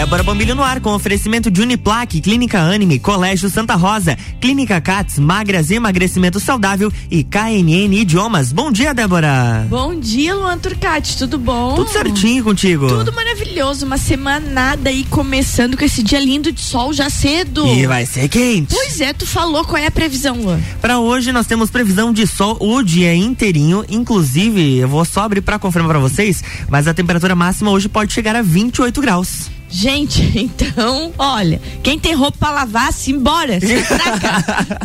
Débora 0.00 0.22
Bombilho 0.22 0.54
no 0.54 0.62
ar 0.62 0.80
com 0.80 0.94
oferecimento 0.94 1.50
de 1.50 1.60
Uniplaque, 1.60 2.22
Clínica 2.22 2.58
Anime, 2.58 2.98
Colégio 2.98 3.50
Santa 3.50 3.74
Rosa, 3.74 4.16
Clínica 4.40 4.80
Cats, 4.80 5.18
Magras 5.18 5.70
Emagrecimento 5.70 6.40
Saudável 6.40 6.90
e 7.10 7.22
KNN 7.22 7.92
Idiomas. 7.92 8.50
Bom 8.50 8.72
dia, 8.72 8.94
Débora. 8.94 9.66
Bom 9.68 10.00
dia, 10.00 10.34
Luan 10.34 10.56
Turcati, 10.56 11.18
tudo 11.18 11.36
bom? 11.36 11.74
Tudo 11.74 11.90
certinho 11.90 12.42
contigo? 12.42 12.88
Tudo 12.88 13.12
maravilhoso, 13.12 13.84
uma 13.84 13.98
semanada 13.98 14.88
aí 14.88 15.04
começando 15.04 15.76
com 15.76 15.84
esse 15.84 16.02
dia 16.02 16.18
lindo 16.18 16.50
de 16.50 16.62
sol 16.62 16.94
já 16.94 17.10
cedo. 17.10 17.66
E 17.66 17.86
vai 17.86 18.06
ser 18.06 18.26
quente. 18.28 18.74
Pois 18.74 19.02
é, 19.02 19.12
tu 19.12 19.26
falou 19.26 19.66
qual 19.66 19.76
é 19.76 19.86
a 19.86 19.90
previsão, 19.90 20.34
Luan? 20.40 20.60
Para 20.80 20.98
hoje 20.98 21.30
nós 21.30 21.46
temos 21.46 21.68
previsão 21.68 22.10
de 22.10 22.26
sol 22.26 22.56
o 22.58 22.82
dia 22.82 23.14
inteirinho, 23.14 23.84
inclusive 23.86 24.78
eu 24.78 24.88
vou 24.88 25.04
só 25.04 25.24
abrir 25.24 25.42
para 25.42 25.58
confirmar 25.58 25.90
para 25.90 25.98
vocês, 25.98 26.42
mas 26.70 26.88
a 26.88 26.94
temperatura 26.94 27.34
máxima 27.34 27.70
hoje 27.70 27.86
pode 27.86 28.14
chegar 28.14 28.34
a 28.34 28.40
28 28.40 28.98
graus. 29.02 29.59
Gente, 29.70 30.20
então, 30.34 31.12
olha, 31.16 31.60
quem 31.82 31.98
tem 31.98 32.14
roupa 32.14 32.36
pra 32.38 32.50
lavar, 32.50 32.92
se 32.92 33.12
embora. 33.12 33.60
Se 33.60 33.72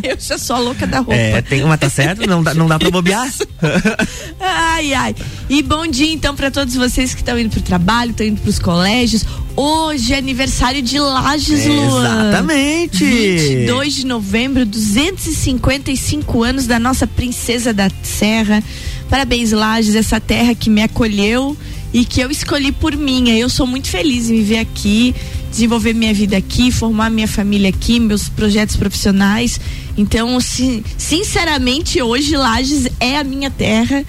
Eu 0.03 0.17
já 0.19 0.37
sou 0.37 0.55
a 0.55 0.59
louca 0.59 0.85
da 0.85 0.97
roupa. 0.97 1.15
É, 1.15 1.41
tem 1.41 1.63
uma 1.63 1.77
tá 1.77 1.89
certo, 1.89 2.27
não 2.27 2.43
dá, 2.43 2.53
não 2.53 2.67
dá 2.67 2.77
pra 2.77 2.91
bobear. 2.91 3.27
ai, 4.39 4.93
ai. 4.93 5.15
E 5.49 5.63
bom 5.63 5.87
dia 5.87 6.11
então 6.11 6.35
para 6.35 6.51
todos 6.51 6.75
vocês 6.75 7.13
que 7.13 7.21
estão 7.21 7.37
indo 7.39 7.49
pro 7.49 7.61
trabalho, 7.61 8.11
estão 8.11 8.27
indo 8.27 8.41
pros 8.41 8.59
colégios. 8.59 9.25
Hoje 9.55 10.13
é 10.13 10.17
aniversário 10.17 10.81
de 10.81 10.99
Lages, 10.99 11.65
Luan. 11.65 12.29
Exatamente. 12.29 13.05
22 13.05 13.93
de 13.93 14.05
novembro, 14.05 14.65
255 14.65 16.43
anos 16.43 16.67
da 16.67 16.77
nossa 16.77 17.07
princesa 17.07 17.73
da 17.73 17.89
Serra. 18.03 18.61
Parabéns, 19.09 19.51
Lages, 19.51 19.95
essa 19.95 20.19
terra 20.19 20.53
que 20.53 20.69
me 20.69 20.83
acolheu 20.83 21.55
e 21.95 22.03
que 22.03 22.19
eu 22.19 22.29
escolhi 22.29 22.73
por 22.73 22.93
mim. 22.93 23.29
Eu 23.29 23.47
sou 23.47 23.65
muito 23.65 23.87
feliz 23.87 24.29
em 24.29 24.35
viver 24.35 24.57
aqui, 24.57 25.15
desenvolver 25.49 25.93
minha 25.93 26.13
vida 26.13 26.35
aqui, 26.35 26.69
formar 26.69 27.09
minha 27.09 27.27
família 27.27 27.69
aqui, 27.69 28.01
meus 28.01 28.27
projetos 28.27 28.75
profissionais. 28.75 29.61
Então, 29.97 30.37
sinceramente, 30.97 32.01
hoje 32.01 32.35
Lages 32.35 32.89
é 32.99 33.17
a 33.17 33.23
minha 33.23 33.49
terra. 33.49 34.03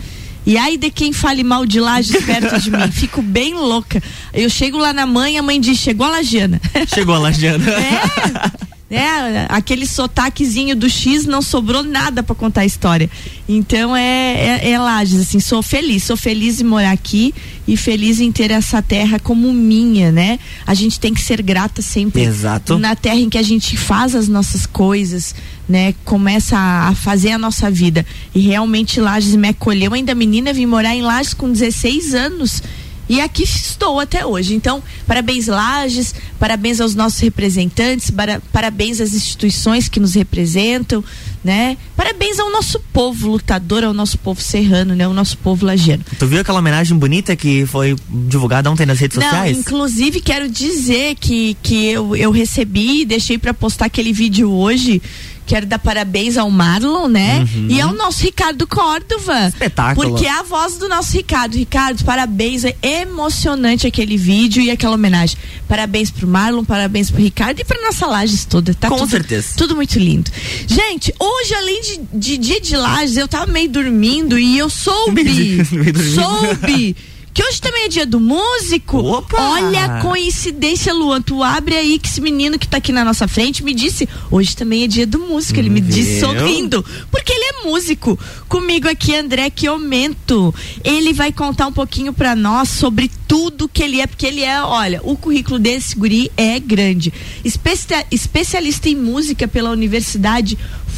E 0.44 0.58
aí 0.58 0.76
de 0.76 0.90
quem 0.90 1.12
fale 1.12 1.44
mal 1.44 1.64
de 1.64 1.78
Lages 1.78 2.24
perto 2.24 2.60
de 2.60 2.72
mim, 2.72 2.90
fico 2.90 3.22
bem 3.22 3.54
louca. 3.54 4.02
Eu 4.34 4.50
chego 4.50 4.78
lá 4.78 4.92
na 4.92 5.06
mãe, 5.06 5.38
a 5.38 5.42
mãe 5.42 5.60
diz: 5.60 5.78
chegou 5.78 6.08
a 6.08 6.10
Lagiana. 6.10 6.60
Chegou 6.92 7.14
a 7.14 7.18
Lagiana. 7.20 7.70
é 7.70 8.75
né? 8.88 9.46
Aquele 9.48 9.86
sotaquezinho 9.86 10.76
do 10.76 10.88
X 10.88 11.26
não 11.26 11.42
sobrou 11.42 11.82
nada 11.82 12.22
para 12.22 12.34
contar 12.34 12.60
a 12.60 12.66
história. 12.66 13.10
Então 13.48 13.96
é, 13.96 14.60
é, 14.62 14.70
é 14.70 14.78
Lages, 14.78 15.20
assim, 15.20 15.40
sou 15.40 15.62
feliz, 15.62 16.04
sou 16.04 16.16
feliz 16.16 16.60
em 16.60 16.64
morar 16.64 16.92
aqui 16.92 17.34
e 17.66 17.76
feliz 17.76 18.20
em 18.20 18.30
ter 18.30 18.50
essa 18.50 18.80
terra 18.80 19.18
como 19.18 19.52
minha, 19.52 20.12
né? 20.12 20.38
A 20.64 20.72
gente 20.72 21.00
tem 21.00 21.12
que 21.12 21.20
ser 21.20 21.42
grata 21.42 21.82
sempre. 21.82 22.22
Exato. 22.22 22.78
Na 22.78 22.94
terra 22.94 23.16
em 23.16 23.28
que 23.28 23.38
a 23.38 23.42
gente 23.42 23.76
faz 23.76 24.14
as 24.14 24.28
nossas 24.28 24.66
coisas, 24.66 25.34
né? 25.68 25.92
Começa 26.04 26.56
a, 26.56 26.88
a 26.88 26.94
fazer 26.94 27.32
a 27.32 27.38
nossa 27.38 27.68
vida. 27.68 28.06
E 28.32 28.40
realmente 28.40 29.00
Lages 29.00 29.34
me 29.34 29.48
acolheu, 29.48 29.94
ainda 29.94 30.14
menina, 30.14 30.52
vim 30.52 30.66
morar 30.66 30.94
em 30.94 31.02
Lages 31.02 31.34
com 31.34 31.50
16 31.50 32.14
anos 32.14 32.62
e 33.08 33.20
aqui 33.20 33.44
estou 33.44 34.00
até 34.00 34.26
hoje. 34.26 34.54
Então, 34.54 34.82
parabéns 35.06 35.46
Lages, 35.46 36.14
parabéns 36.38 36.80
aos 36.80 36.94
nossos 36.94 37.20
representantes, 37.20 38.10
para, 38.10 38.40
parabéns 38.52 39.00
às 39.00 39.14
instituições 39.14 39.88
que 39.88 40.00
nos 40.00 40.14
representam, 40.14 41.04
né? 41.44 41.76
Parabéns 41.96 42.38
ao 42.38 42.50
nosso 42.50 42.80
povo 42.92 43.28
lutador, 43.28 43.84
ao 43.84 43.94
nosso 43.94 44.18
povo 44.18 44.40
serrano, 44.40 44.94
né? 44.94 45.06
O 45.06 45.12
nosso 45.12 45.38
povo 45.38 45.64
lagiano. 45.64 46.04
Tu 46.18 46.26
viu 46.26 46.40
aquela 46.40 46.58
homenagem 46.58 46.96
bonita 46.96 47.36
que 47.36 47.64
foi 47.66 47.94
divulgada 48.08 48.70
ontem 48.70 48.84
nas 48.84 48.98
redes 48.98 49.16
Não, 49.16 49.24
sociais? 49.24 49.58
Inclusive, 49.58 50.20
quero 50.20 50.48
dizer 50.48 51.14
que, 51.14 51.56
que 51.62 51.86
eu, 51.86 52.16
eu 52.16 52.30
recebi, 52.30 53.04
deixei 53.04 53.38
para 53.38 53.54
postar 53.54 53.86
aquele 53.86 54.12
vídeo 54.12 54.50
hoje 54.50 55.00
Quero 55.46 55.64
dar 55.64 55.78
parabéns 55.78 56.36
ao 56.36 56.50
Marlon, 56.50 57.08
né? 57.08 57.46
Uhum. 57.54 57.68
E 57.70 57.80
ao 57.80 57.94
nosso 57.94 58.22
Ricardo 58.22 58.66
Córdova. 58.66 59.46
Espetáculo. 59.46 60.10
Porque 60.10 60.26
é 60.26 60.30
a 60.30 60.42
voz 60.42 60.76
do 60.76 60.88
nosso 60.88 61.12
Ricardo. 61.12 61.54
Ricardo, 61.56 62.04
parabéns. 62.04 62.64
É 62.64 62.76
emocionante 62.82 63.86
aquele 63.86 64.16
vídeo 64.16 64.60
e 64.62 64.70
aquela 64.70 64.94
homenagem. 64.94 65.36
Parabéns 65.68 66.10
pro 66.10 66.26
Marlon, 66.26 66.64
parabéns 66.64 67.10
pro 67.10 67.22
Ricardo 67.22 67.60
e 67.60 67.64
pra 67.64 67.80
nossa 67.80 68.06
Lages 68.06 68.44
toda. 68.44 68.74
Tá 68.74 68.88
Com 68.88 68.96
tudo, 68.96 69.10
certeza. 69.10 69.48
Tudo 69.56 69.76
muito 69.76 69.98
lindo. 69.98 70.30
Gente, 70.66 71.14
hoje, 71.18 71.54
além 71.54 71.80
de, 71.80 72.00
de 72.12 72.38
dia 72.38 72.60
de 72.60 72.76
Lages, 72.76 73.16
eu 73.16 73.28
tava 73.28 73.46
meio 73.46 73.68
dormindo 73.68 74.38
e 74.38 74.58
eu 74.58 74.68
soube. 74.68 75.64
soube 76.14 76.96
que 77.36 77.44
hoje 77.44 77.60
também 77.60 77.84
é 77.84 77.88
dia 77.88 78.06
do 78.06 78.18
músico. 78.18 78.96
Opa! 78.96 79.36
Olha 79.38 79.84
a 79.84 80.00
coincidência, 80.00 80.94
Luan. 80.94 81.20
Tu 81.20 81.42
abre 81.42 81.76
aí 81.76 81.98
que 81.98 82.08
esse 82.08 82.18
menino 82.18 82.58
que 82.58 82.66
tá 82.66 82.78
aqui 82.78 82.92
na 82.92 83.04
nossa 83.04 83.28
frente 83.28 83.62
me 83.62 83.74
disse: 83.74 84.08
hoje 84.30 84.56
também 84.56 84.84
é 84.84 84.86
dia 84.86 85.06
do 85.06 85.18
músico. 85.18 85.60
Ele 85.60 85.68
me 85.68 85.82
Meu. 85.82 85.90
disse 85.90 86.20
sorrindo. 86.20 86.82
Porque 87.10 87.30
ele 87.30 87.44
é 87.44 87.66
músico. 87.66 88.18
Comigo 88.48 88.88
aqui, 88.88 89.14
André 89.14 89.52
Chiomento. 89.54 90.54
Ele 90.82 91.12
vai 91.12 91.30
contar 91.30 91.66
um 91.66 91.72
pouquinho 91.74 92.10
para 92.10 92.34
nós 92.34 92.70
sobre 92.70 93.10
tudo 93.28 93.68
que 93.68 93.82
ele 93.82 94.00
é, 94.00 94.06
porque 94.06 94.24
ele 94.24 94.42
é, 94.42 94.62
olha, 94.62 95.02
o 95.04 95.14
currículo 95.14 95.58
desse 95.58 95.94
guri 95.94 96.32
é 96.38 96.58
grande. 96.58 97.12
Especia 97.44 98.06
especialista 98.10 98.88
em 98.88 98.96
música 98.96 99.46
pela 99.46 99.68
Universidade 99.68 100.56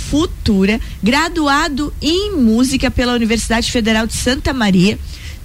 Futura, 0.08 0.80
graduado 1.02 1.92
em 2.00 2.36
música 2.36 2.92
pela 2.92 3.14
Universidade 3.14 3.72
Federal 3.72 4.06
de 4.06 4.14
Santa 4.14 4.54
Maria 4.54 4.96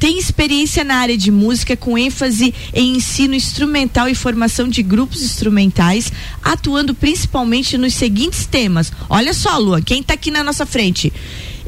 tem 0.04 0.20
experiência 0.20 0.84
na 0.84 0.98
área 0.98 1.18
de 1.18 1.32
música 1.32 1.78
com 1.78 1.98
ênfase 1.98 2.54
em 2.74 2.98
ensino 2.98 3.34
instrumental 3.34 4.10
e 4.10 4.14
formação 4.14 4.68
de 4.68 4.84
grupos 4.84 5.22
instrumentais, 5.24 6.12
atuando 6.44 6.94
principalmente 6.94 7.78
nos 7.78 7.94
seguintes 7.94 8.46
temas. 8.46 8.92
Olha 9.10 9.34
só, 9.34 9.58
Lua, 9.58 9.82
quem 9.82 10.02
está 10.02 10.16
aqui 10.16 10.30
na 10.30 10.44
nossa 10.44 10.66
frente? 10.66 11.14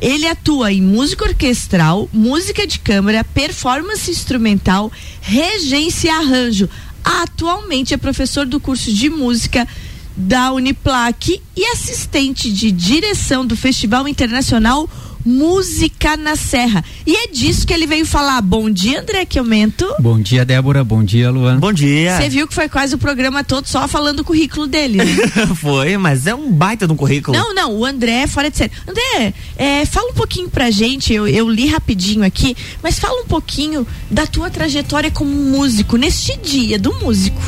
Ele 0.02 0.28
atua 0.28 0.74
em 0.74 0.82
música 0.82 1.24
orquestral, 1.24 2.10
música 2.12 2.68
de 2.68 2.78
câmara, 2.80 3.24
performance 3.24 4.12
instrumental, 4.12 4.92
regência 5.22 6.10
e 6.10 6.12
arranjo. 6.12 6.68
Atualmente 7.06 7.94
é 7.94 7.98
professor 7.98 8.46
do 8.46 8.60
curso 8.60 8.92
de 8.92 9.10
música 9.10 9.66
da 10.14 10.52
Uniplac 10.52 11.42
e 11.56 11.66
assistente 11.68 12.52
de 12.52 12.70
direção 12.70 13.46
do 13.46 13.56
Festival 13.56 14.10
Internacional 14.10 14.90
Música 15.26 16.16
na 16.16 16.36
Serra. 16.36 16.84
E 17.06 17.16
é 17.16 17.28
disso 17.28 17.66
que 17.66 17.74
ele 17.74 17.88
veio 17.88 18.06
falar. 18.06 18.42
Bom 18.42 18.70
dia, 18.70 19.02
André 19.02 19.26
Quiomento. 19.26 19.88
Bom 20.00 20.20
dia, 20.20 20.46
Débora. 20.46 20.84
Bom 20.84 21.04
dia, 21.04 21.32
Luan. 21.32 21.58
Bom 21.58 21.74
dia. 21.74 22.16
Você 22.16 22.30
viu 22.30 22.48
que 22.48 22.54
foi 22.54 22.70
quase 22.70 22.94
o 22.94 22.98
programa 22.98 23.44
todo 23.44 23.66
só 23.66 23.88
falando 23.88 24.20
o 24.20 24.24
currículo 24.24 24.68
dele. 24.68 25.00
Né? 25.00 25.06
foi, 25.56 25.98
mas 25.98 26.28
é 26.28 26.36
um 26.36 26.52
baita 26.52 26.86
de 26.86 26.94
um 26.94 26.96
currículo. 26.96 27.36
Não, 27.36 27.54
não, 27.56 27.74
o 27.74 27.84
André 27.84 28.22
é 28.22 28.28
fora 28.28 28.52
de 28.52 28.58
série. 28.58 28.72
André, 28.88 29.34
é, 29.58 29.86
fala 29.86 30.12
um 30.12 30.14
pouquinho 30.14 30.50
pra 30.50 30.70
gente, 30.70 31.12
eu, 31.12 31.28
eu 31.28 31.50
li 31.50 31.68
rapidinho 31.68 32.24
aqui, 32.24 32.56
mas 32.84 33.00
fala 33.00 33.22
um 33.22 33.26
pouquinho 33.26 33.88
da 34.12 34.28
tua 34.28 34.50
trajetória 34.52 35.10
como 35.10 35.32
músico, 35.32 35.98
neste 35.98 36.38
dia 36.38 36.78
do 36.78 36.94
músico. 37.00 37.42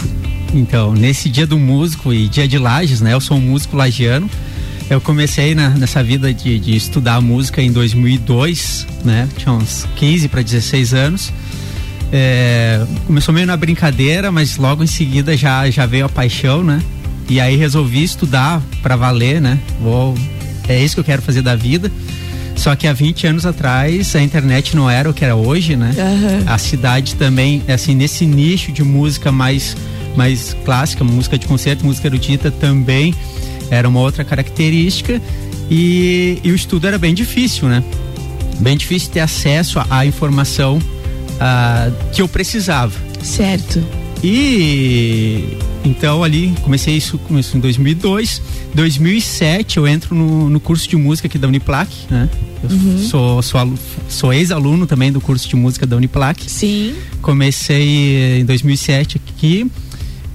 Então, 0.54 0.94
nesse 0.94 1.30
dia 1.30 1.46
do 1.46 1.58
músico 1.58 2.12
e 2.14 2.28
dia 2.28 2.48
de 2.48 2.58
Lages, 2.58 3.02
né? 3.02 3.14
Eu 3.14 3.22
sou 3.22 3.38
um 3.38 3.42
músico 3.42 3.76
lagiano. 3.76 4.30
Eu 4.90 5.02
comecei 5.02 5.54
na, 5.54 5.70
nessa 5.72 6.02
vida 6.02 6.34
de, 6.34 6.58
de, 6.60 6.76
estudar 6.76 7.20
música 7.20 7.62
em 7.62 7.72
2002, 7.72 8.88
né? 9.04 9.28
Tinha 9.38 9.52
uns 9.52 9.86
15 9.98 10.30
para 10.30 10.42
16 10.42 10.94
anos. 10.94 11.34
É, 12.12 12.86
começou 13.06 13.34
meio 13.34 13.46
na 13.46 13.58
brincadeira, 13.58 14.32
mas 14.32 14.56
logo 14.56 14.82
em 14.82 14.88
seguida 14.88 15.36
já, 15.36 15.70
já 15.70 15.86
veio 15.86 16.06
a 16.06 16.10
paixão, 16.10 16.64
né? 16.64 16.82
E 17.30 17.42
aí 17.42 17.58
resolvi 17.58 18.02
estudar 18.02 18.62
para 18.82 18.96
valer, 18.96 19.42
né? 19.42 19.60
Vou, 19.82 20.16
é 20.70 20.82
isso 20.82 20.96
que 20.96 21.02
eu 21.02 21.06
quero 21.06 21.22
fazer 21.22 21.42
da 21.42 21.56
vida. 21.56 21.92
Só 22.56 22.74
que 22.74 22.88
há 22.88 22.94
20 22.94 23.28
anos 23.28 23.46
atrás 23.46 24.16
a 24.16 24.22
internet 24.22 24.74
não 24.74 24.90
era 24.90 25.10
o 25.10 25.14
que 25.14 25.24
era 25.24 25.36
hoje, 25.36 25.76
né? 25.76 25.92
Uhum. 25.98 26.44
A 26.48 26.58
cidade 26.58 27.16
também, 27.16 27.62
assim, 27.68 27.94
nesse 27.94 28.26
nicho 28.26 28.72
de 28.72 28.84
música 28.84 29.34
mais, 29.34 29.76
mais 30.16 30.56
clássica, 30.64 31.04
música 31.04 31.38
de 31.38 31.46
concerto, 31.46 31.86
música 31.86 32.08
erudita 32.08 32.50
também 32.50 33.14
era 33.70 33.88
uma 33.88 34.00
outra 34.00 34.24
característica 34.24 35.22
e, 35.70 36.40
e 36.44 36.52
o 36.52 36.56
estudo 36.56 36.88
era 36.88 36.98
bem 36.98 37.14
difícil, 37.14 37.68
né? 37.68 37.84
Bem 38.60 38.78
difícil 38.78 39.12
ter 39.12 39.20
acesso 39.20 39.80
à 39.90 40.06
informação 40.06 40.78
uh, 40.78 42.12
que 42.12 42.22
eu 42.22 42.28
precisava. 42.28 42.94
Certo. 43.22 43.84
E 44.24 45.58
então 45.86 46.24
ali 46.24 46.54
comecei 46.64 46.98
isso 46.98 47.18
começou 47.20 47.58
em 47.58 47.62
2002, 47.62 48.42
2007 48.74 49.78
eu 49.78 49.88
entro 49.88 50.16
no, 50.16 50.50
no 50.50 50.60
curso 50.60 50.90
de 50.90 50.96
música 50.96 51.28
aqui 51.28 51.38
da 51.38 51.48
Uniplac, 51.48 51.90
né? 52.10 52.28
Eu 52.64 52.70
uhum. 52.72 52.98
sou, 52.98 53.42
sou, 53.44 53.74
sou 54.10 54.34
ex-aluno 54.34 54.88
também 54.88 55.12
do 55.12 55.22
curso 55.22 55.48
de 55.48 55.56
música 55.56 55.86
da 55.86 55.96
Uniplac. 55.96 56.50
Sim. 56.50 56.96
Comecei 57.22 58.40
em 58.40 58.46
2007 58.46 59.22
aqui. 59.36 59.70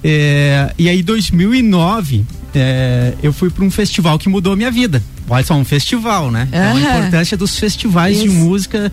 É, 0.04 0.72
e 0.78 0.88
aí 0.88 1.02
2009 1.02 2.24
é, 2.54 3.14
eu 3.22 3.32
fui 3.32 3.50
para 3.50 3.64
um 3.64 3.70
festival 3.70 4.18
que 4.18 4.28
mudou 4.28 4.52
a 4.52 4.56
minha 4.56 4.70
vida. 4.70 5.02
Olha 5.28 5.44
só, 5.44 5.54
um 5.54 5.64
festival, 5.64 6.30
né? 6.30 6.48
Então, 6.48 6.76
a 6.76 6.98
importância 6.98 7.36
dos 7.36 7.58
festivais 7.58 8.18
Isso. 8.18 8.28
de 8.28 8.30
música 8.30 8.92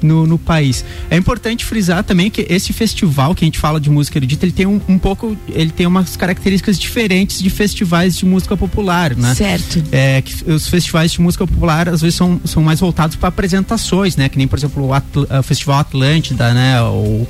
no, 0.00 0.26
no, 0.26 0.38
país. 0.38 0.84
É 1.10 1.16
importante 1.16 1.64
frisar 1.64 2.04
também 2.04 2.30
que 2.30 2.46
esse 2.48 2.72
festival 2.72 3.34
que 3.34 3.44
a 3.44 3.46
gente 3.46 3.58
fala 3.58 3.80
de 3.80 3.90
música 3.90 4.18
erudita, 4.18 4.44
ele 4.44 4.52
tem 4.52 4.66
um, 4.66 4.80
um 4.88 4.98
pouco, 4.98 5.36
ele 5.48 5.70
tem 5.70 5.86
umas 5.86 6.16
características 6.16 6.78
diferentes 6.78 7.42
de 7.42 7.50
festivais 7.50 8.16
de 8.16 8.26
música 8.26 8.56
popular, 8.56 9.16
né? 9.16 9.34
Certo. 9.34 9.82
É, 9.90 10.22
que 10.22 10.50
os 10.50 10.68
festivais 10.68 11.12
de 11.12 11.20
música 11.20 11.46
popular 11.46 11.88
às 11.88 12.00
vezes 12.00 12.16
são, 12.16 12.40
são 12.44 12.62
mais 12.62 12.80
voltados 12.80 13.16
para 13.16 13.28
apresentações, 13.28 14.16
né? 14.16 14.28
Que 14.28 14.38
nem, 14.38 14.46
por 14.46 14.58
exemplo, 14.58 14.86
o, 14.86 14.92
Atl 14.92 15.20
o 15.20 15.42
Festival 15.42 15.78
Atlântida, 15.78 16.52
né? 16.52 16.80
Ou 16.82 17.26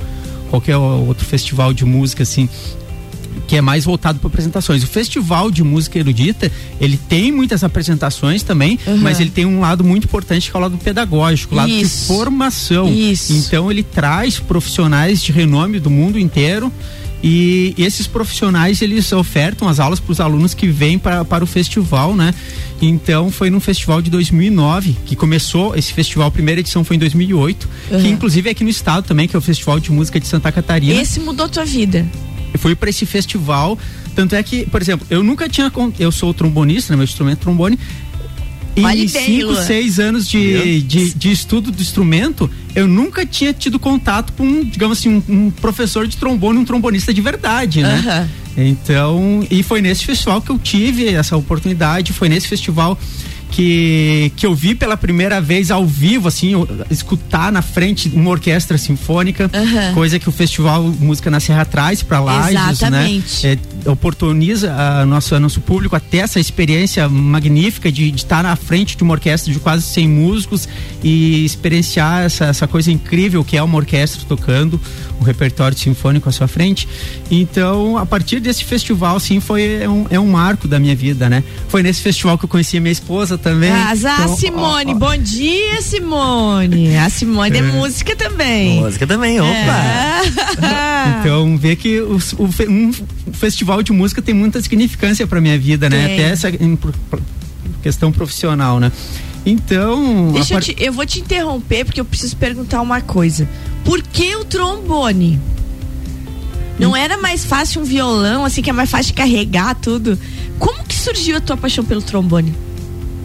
qualquer 0.49 0.77
outro 0.77 1.25
festival 1.25 1.73
de 1.73 1.85
música, 1.85 2.23
assim, 2.23 2.47
que 3.47 3.55
é 3.55 3.61
mais 3.61 3.85
voltado 3.85 4.19
para 4.19 4.27
apresentações. 4.27 4.83
O 4.83 4.87
Festival 4.87 5.51
de 5.51 5.63
Música 5.63 5.99
Erudita, 5.99 6.51
ele 6.79 6.97
tem 6.97 7.31
muitas 7.31 7.63
apresentações 7.63 8.43
também, 8.43 8.79
uhum. 8.85 8.97
mas 8.97 9.19
ele 9.19 9.29
tem 9.29 9.45
um 9.45 9.59
lado 9.59 9.83
muito 9.83 10.05
importante 10.05 10.49
que 10.49 10.55
é 10.55 10.59
o 10.59 10.61
lado 10.61 10.77
pedagógico, 10.77 11.53
o 11.53 11.57
lado 11.57 11.69
Isso. 11.69 12.01
de 12.01 12.07
formação. 12.07 12.91
Isso. 12.91 13.33
Então 13.33 13.71
ele 13.71 13.83
traz 13.83 14.39
profissionais 14.39 15.21
de 15.21 15.31
renome 15.31 15.79
do 15.79 15.89
mundo 15.89 16.19
inteiro 16.19 16.71
e, 17.23 17.73
esses 17.77 18.05
profissionais 18.05 18.83
eles 18.83 19.11
ofertam 19.11 19.67
as 19.67 19.79
aulas 19.79 19.99
para 19.99 20.11
os 20.11 20.19
alunos 20.19 20.53
que 20.53 20.67
vêm 20.67 20.99
pra, 20.99 21.25
para 21.25 21.43
o 21.43 21.47
festival, 21.47 22.15
né? 22.15 22.33
Então 22.79 23.31
foi 23.31 23.49
num 23.49 23.59
festival 23.59 24.01
de 24.01 24.11
2009 24.11 24.95
que 25.05 25.15
começou 25.15 25.75
esse 25.75 25.91
festival, 25.91 26.27
a 26.27 26.31
primeira 26.31 26.59
edição 26.59 26.83
foi 26.83 26.97
em 26.97 26.99
2008, 26.99 27.67
uhum. 27.89 28.01
que 28.01 28.07
inclusive 28.07 28.49
é 28.49 28.51
aqui 28.51 28.63
no 28.63 28.69
estado 28.69 29.05
também, 29.05 29.27
que 29.27 29.35
é 29.35 29.39
o 29.39 29.41
Festival 29.41 29.79
de 29.79 29.91
Música 29.91 30.19
de 30.19 30.27
Santa 30.27 30.51
Catarina. 30.51 31.01
Esse 31.01 31.19
mudou 31.19 31.49
tua 31.49 31.65
vida? 31.65 32.05
Eu 32.55 32.59
fui 32.59 32.73
para 32.73 32.89
esse 32.89 33.05
festival, 33.05 33.77
tanto 34.15 34.33
é 34.33 34.41
que, 34.41 34.65
por 34.65 34.81
exemplo, 34.81 35.05
eu 35.09 35.21
nunca 35.21 35.49
tinha 35.49 35.69
eu 35.99 36.09
sou 36.09 36.33
trombonista, 36.33 36.93
né, 36.93 36.97
meu 36.97 37.03
instrumento 37.03 37.39
é 37.39 37.41
trombone, 37.41 37.77
em 38.77 39.07
cinco, 39.07 39.55
seis 39.55 39.99
anos 39.99 40.27
de, 40.27 40.81
de, 40.81 41.13
de, 41.13 41.31
estudo 41.31 41.69
do 41.69 41.81
instrumento, 41.81 42.49
eu 42.73 42.87
nunca 42.87 43.25
tinha 43.25 43.53
tido 43.53 43.77
contato 43.77 44.31
com, 44.33 44.63
digamos 44.63 44.99
assim, 44.99 45.09
um, 45.09 45.23
um 45.27 45.51
professor 45.51 46.07
de 46.07 46.15
trombone, 46.15 46.59
um 46.59 46.65
trombonista 46.65 47.13
de 47.13 47.21
verdade, 47.21 47.81
né? 47.81 48.29
Então, 48.57 49.45
e 49.51 49.61
foi 49.63 49.81
nesse 49.81 50.05
festival 50.05 50.41
que 50.41 50.49
eu 50.49 50.57
tive 50.57 51.07
essa 51.09 51.35
oportunidade, 51.35 52.13
foi 52.13 52.29
nesse 52.29 52.47
festival 52.47 52.97
que, 53.55 54.33
que 54.35 54.45
eu 54.45 54.53
vi 54.53 54.75
pela 54.75 54.97
primeira 54.97 55.39
vez 55.39 55.71
ao 55.71 55.85
vivo, 55.85 56.27
assim, 56.27 56.51
escutar 56.91 57.53
na 57.53 57.61
frente 57.61 58.11
uma 58.13 58.29
orquestra 58.29 58.77
sinfônica, 58.77 59.49
uhum. 59.53 59.93
coisa 59.93 60.19
que 60.19 60.27
o 60.27 60.31
Festival 60.31 60.83
Música 60.83 61.31
na 61.31 61.39
Serra 61.39 61.63
traz 61.63 62.03
para 62.03 62.19
lá, 62.19 62.51
né? 62.89 63.23
É, 63.45 63.89
oportuniza 63.89 64.73
a 64.73 65.05
nosso, 65.05 65.35
a 65.35 65.39
nosso 65.39 65.61
público 65.61 65.95
até 65.95 66.17
essa 66.17 66.37
experiência 66.37 67.07
magnífica 67.07 67.89
de, 67.89 68.09
estar 68.09 68.43
na 68.43 68.57
frente 68.57 68.97
de 68.97 69.03
uma 69.03 69.13
orquestra 69.13 69.53
de 69.53 69.59
quase 69.59 69.83
100 69.83 70.09
músicos 70.09 70.67
e 71.01 71.45
experienciar 71.45 72.23
essa, 72.25 72.45
essa 72.45 72.67
coisa 72.67 72.91
incrível 72.91 73.41
que 73.41 73.55
é 73.55 73.63
uma 73.63 73.77
orquestra 73.77 74.21
tocando 74.27 74.81
um 75.19 75.23
repertório 75.23 75.77
sinfônico 75.77 76.27
à 76.27 76.31
sua 76.31 76.47
frente. 76.47 76.89
Então, 77.31 77.97
a 77.97 78.05
partir 78.05 78.41
desse 78.41 78.65
festival, 78.65 79.17
sim, 79.19 79.39
foi 79.39 79.87
um, 79.87 80.05
é 80.09 80.19
um 80.19 80.27
marco 80.27 80.67
da 80.67 80.77
minha 80.77 80.95
vida, 80.95 81.29
né? 81.29 81.41
Foi 81.69 81.81
nesse 81.81 82.01
festival 82.01 82.37
que 82.37 82.43
eu 82.43 82.49
conheci 82.49 82.77
a 82.77 82.81
minha 82.81 82.91
esposa 82.91 83.37
também. 83.45 83.69
Ah, 83.71 83.93
então, 83.95 84.35
Simone, 84.35 84.93
ó, 84.93 84.95
ó. 84.95 84.97
bom 84.97 85.17
dia, 85.17 85.79
Simone. 85.79 86.97
A 86.97 87.07
Simone 87.11 87.55
é, 87.55 87.59
é 87.59 87.61
música 87.61 88.15
também. 88.15 88.81
Música 88.81 89.05
também, 89.05 89.39
opa. 89.39 89.49
É. 89.51 91.19
então, 91.21 91.55
vê 91.55 91.75
que 91.75 92.01
o, 92.01 92.17
o, 92.39 92.49
um 92.67 92.91
festival 93.33 93.83
de 93.83 93.93
música 93.93 94.19
tem 94.19 94.33
muita 94.33 94.59
significância 94.63 95.27
para 95.27 95.39
minha 95.39 95.59
vida, 95.59 95.87
né? 95.87 96.05
Até 96.05 96.21
essa 96.23 96.49
em, 96.49 96.75
questão 97.83 98.11
profissional, 98.11 98.79
né? 98.79 98.91
Então. 99.45 100.31
Deixa 100.33 100.55
part... 100.55 100.69
eu, 100.69 100.75
te, 100.75 100.83
eu 100.83 100.91
vou 100.91 101.05
te 101.05 101.19
interromper 101.19 101.85
porque 101.85 102.01
eu 102.01 102.05
preciso 102.05 102.35
perguntar 102.37 102.81
uma 102.81 102.99
coisa. 102.99 103.47
Por 103.83 104.01
que 104.01 104.35
o 104.37 104.43
trombone? 104.43 105.39
Não 106.79 106.91
hum. 106.91 106.95
era 106.95 107.15
mais 107.19 107.45
fácil 107.45 107.83
um 107.83 107.85
violão, 107.85 108.43
assim, 108.43 108.63
que 108.63 108.71
é 108.71 108.73
mais 108.73 108.89
fácil 108.89 109.11
de 109.11 109.13
carregar 109.13 109.75
tudo? 109.75 110.17
Como 110.57 110.83
que 110.83 110.95
surgiu 110.95 111.37
a 111.37 111.39
tua 111.39 111.55
paixão 111.55 111.85
pelo 111.85 112.01
trombone? 112.01 112.64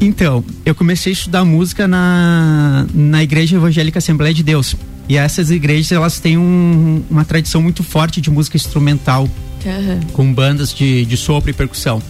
Então, 0.00 0.42
eu 0.64 0.74
comecei 0.74 1.12
a 1.12 1.14
estudar 1.14 1.44
música 1.44 1.86
na, 1.86 2.86
na 2.94 3.22
Igreja 3.22 3.56
Evangélica 3.56 3.98
Assembleia 3.98 4.32
de 4.32 4.42
Deus. 4.42 4.74
E 5.08 5.16
essas 5.16 5.50
igrejas, 5.50 5.92
elas 5.92 6.20
têm 6.20 6.38
um, 6.38 7.02
uma 7.10 7.24
tradição 7.24 7.60
muito 7.60 7.82
forte 7.82 8.20
de 8.20 8.30
música 8.30 8.56
instrumental, 8.56 9.24
uhum. 9.24 10.00
com 10.12 10.32
bandas 10.32 10.72
de, 10.72 11.04
de 11.04 11.16
sopro 11.16 11.50
e 11.50 11.52
percussão. 11.52 12.00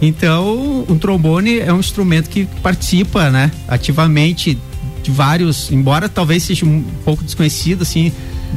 Então, 0.00 0.84
o 0.88 0.96
trombone 0.96 1.58
é 1.58 1.72
um 1.72 1.80
instrumento 1.80 2.30
que 2.30 2.46
participa, 2.62 3.30
né, 3.30 3.50
ativamente 3.68 4.58
de 5.02 5.10
vários, 5.10 5.70
embora 5.70 6.08
talvez 6.08 6.44
seja 6.44 6.64
um 6.64 6.82
pouco 7.04 7.22
desconhecido, 7.22 7.82
assim, 7.82 8.10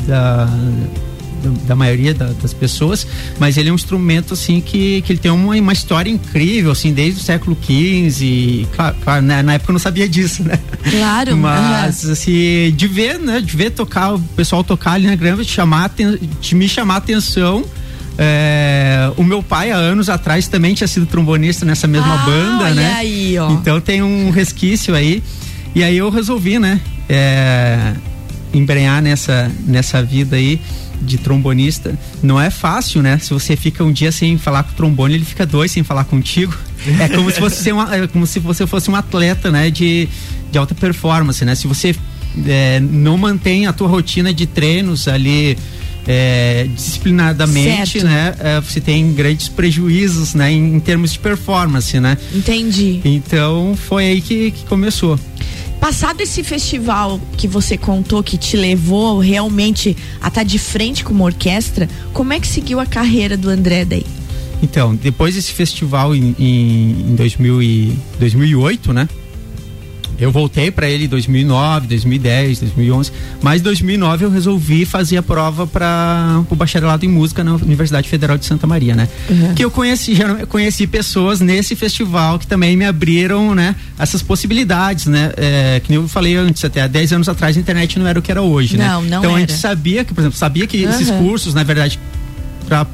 da, 0.08 0.48
da 1.66 1.76
maioria 1.76 2.14
da, 2.14 2.28
das 2.28 2.54
pessoas, 2.54 3.08
mas 3.40 3.58
ele 3.58 3.70
é 3.70 3.72
um 3.72 3.76
instrumento 3.76 4.34
assim 4.34 4.62
que, 4.62 5.02
que 5.02 5.14
ele 5.14 5.20
tem 5.20 5.32
uma, 5.32 5.56
uma 5.56 5.74
história 5.74 6.10
incrível, 6.10 6.72
assim, 6.72 6.94
desde 6.94 7.22
o 7.22 7.24
século 7.24 7.58
XV. 7.62 8.68
Claro, 8.76 8.96
claro 9.04 9.22
né? 9.22 9.42
na 9.42 9.54
época 9.54 9.72
eu 9.72 9.74
não 9.74 9.80
sabia 9.80 10.08
disso, 10.08 10.44
né? 10.44 10.60
Claro. 10.90 11.38
Mas 11.38 12.04
uhum. 12.04 12.12
assim, 12.14 12.74
de 12.76 12.88
ver, 12.88 13.20
né? 13.20 13.42
De 13.42 13.56
ver 13.56 13.72
tocar, 13.72 14.16
o 14.16 14.20
pessoal 14.20 14.64
tocar 14.64 14.94
ali 14.94 15.08
na 15.08 15.16
grama, 15.16 15.44
de, 15.44 15.50
chamar, 15.50 15.94
de 16.40 16.56
me 16.56 16.68
chamar 16.68 16.96
a 16.96 16.98
atenção. 16.98 17.64
É, 18.20 19.12
o 19.16 19.24
meu 19.24 19.44
pai, 19.44 19.72
há 19.72 19.76
anos 19.76 20.10
atrás, 20.10 20.48
também 20.48 20.74
tinha 20.74 20.88
sido 20.88 21.06
trombonista 21.06 21.66
nessa 21.66 21.88
mesma 21.88 22.16
ah, 22.16 22.26
banda, 22.26 22.74
né? 22.74 22.94
Aí, 22.94 23.38
ó. 23.38 23.52
Então 23.52 23.80
tem 23.80 24.02
um 24.02 24.32
resquício 24.32 24.96
aí. 24.96 25.22
E 25.76 25.84
aí 25.84 25.98
eu 25.98 26.10
resolvi, 26.10 26.58
né? 26.58 26.82
É, 27.08 27.94
embrenhar 28.54 29.02
nessa, 29.02 29.52
nessa 29.66 30.02
vida 30.02 30.36
aí 30.36 30.60
de 31.02 31.18
trombonista. 31.18 31.98
Não 32.22 32.40
é 32.40 32.50
fácil, 32.50 33.02
né? 33.02 33.18
Se 33.20 33.34
você 33.34 33.56
fica 33.56 33.84
um 33.84 33.92
dia 33.92 34.12
sem 34.12 34.38
falar 34.38 34.64
com 34.64 34.72
o 34.72 34.76
trombone, 34.76 35.16
ele 35.16 35.26
fica 35.26 35.46
dois 35.46 35.72
sem 35.72 35.84
falar 35.84 36.04
contigo. 36.06 36.54
É 37.00 37.08
como 37.10 37.30
se 37.32 37.40
você, 37.40 37.72
uma, 37.72 37.96
é 37.96 38.08
como 38.08 38.26
se 38.26 38.40
você 38.40 38.66
fosse 38.68 38.90
um 38.90 38.96
atleta, 38.96 39.52
né? 39.52 39.70
De, 39.70 40.08
de 40.52 40.58
alta 40.58 40.76
performance, 40.76 41.44
né? 41.44 41.56
Se 41.56 41.68
você 41.68 41.96
é, 42.46 42.80
não 42.80 43.18
mantém 43.18 43.66
a 43.68 43.74
tua 43.74 43.88
rotina 43.88 44.34
de 44.34 44.46
treinos 44.46 45.08
ali 45.08 45.58
é, 46.08 46.68
disciplinadamente, 46.74 48.00
certo. 48.00 48.06
né? 48.06 48.36
É, 48.40 48.62
você 48.62 48.80
tem 48.80 49.14
grandes 49.14 49.50
prejuízos, 49.50 50.34
né? 50.34 50.52
Em, 50.52 50.76
em, 50.76 50.80
termos 50.80 51.12
de 51.12 51.20
performance, 51.20 52.00
né? 52.00 52.18
Entendi. 52.34 53.02
Então 53.04 53.78
foi 53.88 54.06
aí 54.06 54.22
que, 54.22 54.52
que 54.52 54.66
começou. 54.66 55.20
Passado 55.80 56.22
esse 56.22 56.44
festival 56.44 57.20
que 57.38 57.48
você 57.48 57.78
contou 57.78 58.24
que 58.24 58.38
te 58.38 58.58
levou 58.58 59.20
realmente 59.20 59.96
a 60.22 60.28
estar 60.28 60.42
tá 60.42 60.44
de 60.44 60.58
frente 60.58 61.04
com 61.04 61.14
uma 61.14 61.26
orquestra, 61.26 61.88
como 62.14 62.34
é 62.34 62.40
que 62.40 62.48
seguiu 62.48 62.80
a 62.80 62.86
carreira 62.86 63.38
do 63.38 63.50
André 63.50 63.86
daí? 63.86 64.06
Então, 64.62 64.96
depois 64.96 65.36
desse 65.36 65.52
festival 65.52 66.16
em, 66.16 66.36
em, 66.40 67.12
em 67.12 67.16
2000 67.16 67.62
e, 67.62 68.00
2008, 68.20 68.92
né? 68.92 69.08
Eu 70.20 70.32
voltei 70.32 70.72
para 70.72 70.90
ele 70.90 71.06
em 71.06 71.08
2009, 71.08 71.88
2010, 71.88 72.60
2011, 72.60 73.12
mas 73.42 73.62
em 73.62 73.64
2009 73.64 74.26
eu 74.26 74.30
resolvi 74.32 74.86
fazer 74.86 75.18
a 75.18 75.24
prova 75.24 75.68
para 75.68 76.44
o 76.50 76.56
bacharelado 76.56 77.06
em 77.06 77.10
música 77.10 77.44
na 77.44 77.54
Universidade 77.56 78.10
Federal 78.10 78.38
de 78.38 78.46
Santa 78.46 78.66
Maria, 78.66 78.96
né? 78.96 79.08
Uhum. 79.30 79.54
Que 79.54 79.64
eu 79.64 79.70
conheci, 79.70 80.16
já 80.16 80.46
conheci 80.48 80.88
pessoas 80.88 81.40
nesse 81.40 81.76
festival 81.76 82.40
que 82.40 82.48
também 82.48 82.76
me 82.76 82.86
abriram, 82.86 83.54
né, 83.54 83.76
essas 83.98 84.22
possibilidades, 84.22 85.06
né? 85.06 85.32
É, 85.38 85.82
que 85.84 85.94
eu 85.94 86.08
falei 86.08 86.36
antes, 86.36 86.64
até 86.66 86.82
há 86.82 86.88
10 86.88 87.14
anos 87.14 87.30
atrás 87.30 87.56
a 87.56 87.60
internet 87.60 88.00
não 88.00 88.08
era 88.08 88.18
o 88.18 88.22
que 88.22 88.32
era 88.32 88.42
hoje, 88.42 88.78
não, 88.78 89.02
né? 89.02 89.10
Não, 89.10 89.20
então 89.20 89.32
era. 89.32 89.36
a 89.36 89.40
gente 89.40 89.54
sabia 89.54 90.04
que, 90.04 90.14
por 90.14 90.22
exemplo, 90.22 90.38
sabia 90.38 90.66
que 90.66 90.84
uhum. 90.84 90.90
esses 90.90 91.12
cursos, 91.12 91.54
na 91.54 91.64
verdade, 91.64 92.00
para 92.68 92.86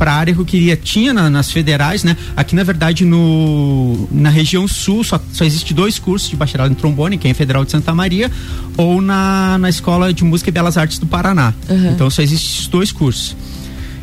para 0.00 0.14
a 0.14 0.16
área 0.16 0.32
que 0.32 0.40
eu 0.40 0.46
queria. 0.46 0.78
Tinha 0.78 1.12
na, 1.12 1.28
nas 1.28 1.50
federais, 1.50 2.02
né? 2.02 2.16
Aqui, 2.34 2.56
na 2.56 2.64
verdade, 2.64 3.04
no, 3.04 4.08
na 4.10 4.30
região 4.30 4.66
sul, 4.66 5.04
só, 5.04 5.20
só 5.30 5.44
existe 5.44 5.74
dois 5.74 5.98
cursos 5.98 6.30
de 6.30 6.36
bacharelado 6.36 6.72
em 6.72 6.74
trombone, 6.74 7.18
que 7.18 7.28
é 7.28 7.30
em 7.30 7.34
Federal 7.34 7.66
de 7.66 7.70
Santa 7.70 7.94
Maria, 7.94 8.32
ou 8.78 9.02
na, 9.02 9.58
na 9.58 9.68
Escola 9.68 10.10
de 10.10 10.24
Música 10.24 10.48
e 10.48 10.52
Belas 10.52 10.78
Artes 10.78 10.98
do 10.98 11.06
Paraná. 11.06 11.52
Uhum. 11.68 11.90
Então, 11.92 12.08
só 12.08 12.22
existem 12.22 12.70
dois 12.70 12.90
cursos. 12.90 13.36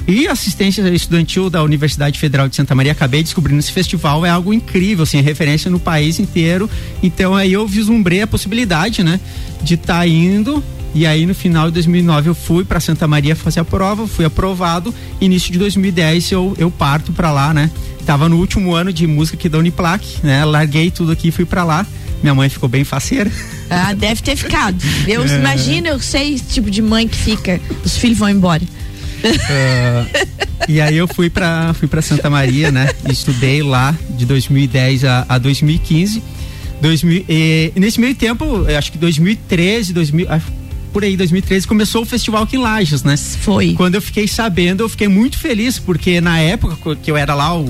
E 0.07 0.27
assistência 0.27 0.87
estudantil 0.93 1.49
da 1.49 1.63
Universidade 1.63 2.19
Federal 2.19 2.47
de 2.47 2.55
Santa 2.55 2.75
Maria, 2.75 2.91
acabei 2.91 3.23
descobrindo 3.23 3.59
esse 3.59 3.71
festival, 3.71 4.23
é 4.23 4.29
algo 4.29 4.53
incrível, 4.53 5.01
assim, 5.01 5.17
é 5.17 5.21
referência 5.21 5.71
no 5.71 5.79
país 5.79 6.19
inteiro. 6.19 6.69
Então 7.01 7.35
aí 7.35 7.53
eu 7.53 7.67
vislumbrei 7.67 8.21
a 8.21 8.27
possibilidade, 8.27 9.03
né, 9.03 9.19
de 9.63 9.73
estar 9.73 9.97
tá 9.97 10.07
indo 10.07 10.63
e 10.93 11.05
aí 11.05 11.25
no 11.25 11.35
final 11.35 11.67
de 11.67 11.73
2009 11.73 12.29
eu 12.29 12.35
fui 12.35 12.65
para 12.65 12.79
Santa 12.79 13.07
Maria 13.07 13.35
fazer 13.35 13.59
a 13.59 13.65
prova, 13.65 14.07
fui 14.07 14.25
aprovado. 14.25 14.93
Início 15.21 15.51
de 15.51 15.59
2010 15.59 16.31
eu, 16.31 16.55
eu 16.57 16.71
parto 16.71 17.11
para 17.11 17.31
lá, 17.31 17.53
né? 17.53 17.69
Tava 18.05 18.29
no 18.29 18.37
último 18.37 18.73
ano 18.73 18.91
de 18.91 19.05
música 19.05 19.37
aqui 19.37 19.49
da 19.49 19.57
Uniplac, 19.57 20.05
né? 20.23 20.43
Larguei 20.45 20.89
tudo 20.89 21.11
aqui 21.11 21.27
e 21.27 21.31
fui 21.31 21.45
para 21.45 21.63
lá. 21.63 21.85
Minha 22.21 22.33
mãe 22.33 22.49
ficou 22.49 22.67
bem 22.69 22.83
faceira. 22.83 23.31
Ah, 23.69 23.93
deve 23.93 24.21
ter 24.21 24.37
ficado. 24.37 24.81
Eu 25.05 25.25
é. 25.25 25.39
imagino, 25.39 25.87
eu 25.87 25.99
sei 25.99 26.35
esse 26.35 26.45
tipo 26.45 26.71
de 26.71 26.81
mãe 26.81 27.05
que 27.05 27.17
fica, 27.17 27.59
os 27.83 27.97
filhos 27.97 28.17
vão 28.17 28.29
embora. 28.29 28.63
Uh, 28.63 30.27
e 30.69 30.79
aí 30.79 30.95
eu 30.95 31.05
fui 31.05 31.29
para 31.29 31.73
fui 31.73 31.85
para 31.85 32.01
Santa 32.01 32.29
Maria, 32.29 32.71
né? 32.71 32.89
Estudei 33.09 33.61
lá 33.61 33.93
de 34.11 34.25
2010 34.25 35.03
a, 35.03 35.25
a 35.27 35.37
2015. 35.37 36.23
2000, 36.81 37.25
e, 37.27 37.73
nesse 37.75 37.99
meio 37.99 38.15
tempo, 38.15 38.65
acho 38.77 38.91
que 38.91 38.97
2013, 38.97 39.93
2000, 39.93 40.27
por 40.97 41.03
aí, 41.03 41.15
2013, 41.15 41.67
começou 41.67 42.01
o 42.01 42.05
festival 42.07 42.41
aqui 42.41 42.55
em 42.55 42.59
Lages, 42.59 43.03
né? 43.03 43.15
Foi. 43.15 43.75
Quando 43.75 43.93
eu 43.93 44.01
fiquei 44.01 44.27
sabendo, 44.27 44.83
eu 44.83 44.89
fiquei 44.89 45.07
muito 45.07 45.37
feliz, 45.37 45.77
porque 45.77 46.19
na 46.19 46.39
época 46.39 46.95
que 46.95 47.11
eu 47.11 47.15
era 47.15 47.35
lá 47.35 47.55
o 47.55 47.65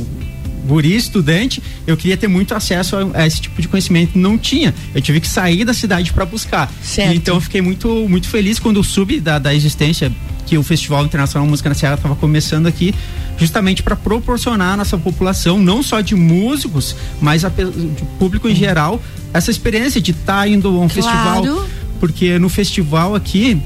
guri 0.65 0.96
estudante, 0.96 1.62
eu 1.86 1.98
queria 1.98 2.15
ter 2.15 2.29
muito 2.29 2.55
acesso 2.55 2.96
a, 3.13 3.27
esse 3.27 3.41
tipo 3.41 3.62
de 3.62 3.67
conhecimento. 3.67 4.17
Não 4.17 4.38
tinha. 4.38 4.74
Eu 4.96 5.01
tive 5.01 5.19
que 5.19 5.27
sair 5.27 5.65
da 5.65 5.74
cidade 5.74 6.13
para 6.13 6.25
buscar. 6.25 6.72
Certo. 6.81 7.13
Então 7.13 7.36
eu 7.36 7.41
fiquei 7.41 7.60
muito, 7.60 7.89
muito 8.07 8.29
feliz 8.29 8.60
quando 8.60 8.77
eu 8.77 8.84
soube 8.84 9.19
da, 9.19 9.38
da 9.38 9.53
existência 9.53 10.10
que 10.46 10.57
o 10.57 10.63
Festival 10.63 11.03
Internacional 11.03 11.46
Música 11.46 11.67
na 11.67 11.75
Serra 11.75 11.96
estava 11.96 12.15
começando 12.15 12.67
aqui, 12.67 12.96
justamente 13.38 13.84
para 13.84 13.98
proporcionar 13.98 14.75
à 14.75 14.77
nossa 14.77 14.98
população, 14.98 15.60
não 15.60 15.84
só 15.84 16.00
de 16.00 16.15
músicos, 16.15 16.96
mas 17.19 17.43
a, 17.43 17.50
de 17.50 18.05
público 18.17 18.48
em 18.48 18.55
geral, 18.55 19.01
essa 19.34 19.51
experiência 19.51 20.00
de 20.00 20.12
estar 20.12 20.43
tá 20.43 20.48
indo 20.48 20.69
a 20.69 20.72
um 20.72 20.88
claro. 20.88 20.89
festival. 20.89 21.65
Porque 22.00 22.38
no 22.38 22.50
festival 22.50 23.16
aqui, 23.16 23.62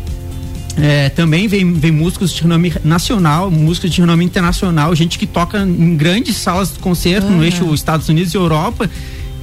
é, 0.78 1.10
também 1.10 1.48
vem, 1.48 1.74
vem 1.74 1.92
músicos 1.92 2.32
de 2.34 2.42
renome 2.42 2.74
nacional, 2.84 3.52
músicos 3.52 3.92
de 3.92 4.00
renome 4.00 4.24
internacional, 4.24 4.96
gente 4.96 5.20
que 5.20 5.28
toca 5.28 5.60
em 5.60 5.96
grandes 5.96 6.38
salas 6.38 6.74
de 6.74 6.80
concerto 6.80 7.28
uhum. 7.28 7.38
no 7.38 7.44
eixo 7.44 7.74
Estados 7.74 8.08
Unidos 8.10 8.34
e 8.34 8.38
Europa 8.38 8.90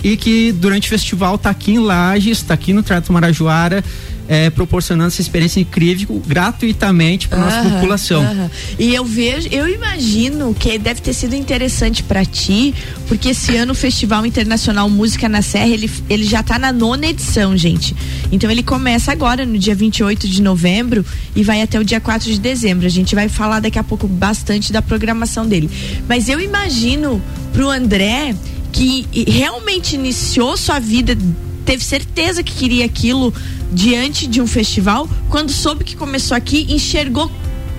e 0.02 0.16
que 0.16 0.52
durante 0.52 0.86
o 0.86 0.88
festival 0.88 1.34
está 1.34 1.50
aqui 1.50 1.72
em 1.72 1.78
Lages, 1.78 2.38
está 2.38 2.54
aqui 2.54 2.72
no 2.72 2.82
Trato 2.82 3.12
Marajoara, 3.12 3.84
é, 4.28 4.50
proporcionando 4.50 5.08
essa 5.08 5.22
experiência 5.22 5.58
incrível 5.58 6.22
gratuitamente 6.26 7.28
para 7.28 7.38
nossa 7.38 7.70
população. 7.70 8.50
E 8.78 8.94
eu 8.94 9.04
vejo, 9.04 9.48
eu 9.50 9.66
imagino 9.66 10.54
que 10.54 10.78
deve 10.78 11.00
ter 11.00 11.14
sido 11.14 11.34
interessante 11.34 12.02
para 12.02 12.24
ti, 12.24 12.74
porque 13.08 13.30
esse 13.30 13.56
ano 13.56 13.72
o 13.72 13.74
Festival 13.74 14.26
Internacional 14.26 14.88
Música 14.90 15.28
na 15.28 15.40
Serra, 15.40 15.68
ele, 15.68 15.90
ele 16.10 16.24
já 16.24 16.40
está 16.40 16.58
na 16.58 16.70
nona 16.70 17.06
edição, 17.06 17.56
gente. 17.56 17.96
Então 18.30 18.50
ele 18.50 18.62
começa 18.62 19.10
agora 19.10 19.46
no 19.46 19.58
dia 19.58 19.74
28 19.74 20.28
de 20.28 20.42
novembro 20.42 21.04
e 21.34 21.42
vai 21.42 21.62
até 21.62 21.80
o 21.80 21.84
dia 21.84 22.00
4 22.00 22.30
de 22.30 22.38
dezembro. 22.38 22.86
A 22.86 22.90
gente 22.90 23.14
vai 23.14 23.28
falar 23.28 23.60
daqui 23.60 23.78
a 23.78 23.84
pouco 23.84 24.06
bastante 24.06 24.72
da 24.72 24.82
programação 24.82 25.46
dele. 25.46 25.70
Mas 26.06 26.28
eu 26.28 26.38
imagino 26.38 27.22
pro 27.52 27.70
André 27.70 28.34
que 28.70 29.06
realmente 29.26 29.94
iniciou 29.94 30.56
sua 30.56 30.78
vida 30.78 31.16
teve 31.68 31.84
certeza 31.84 32.42
que 32.42 32.54
queria 32.54 32.86
aquilo 32.86 33.32
diante 33.70 34.26
de 34.26 34.40
um 34.40 34.46
festival, 34.46 35.06
quando 35.28 35.50
soube 35.50 35.84
que 35.84 35.94
começou 35.94 36.34
aqui, 36.34 36.66
enxergou 36.70 37.30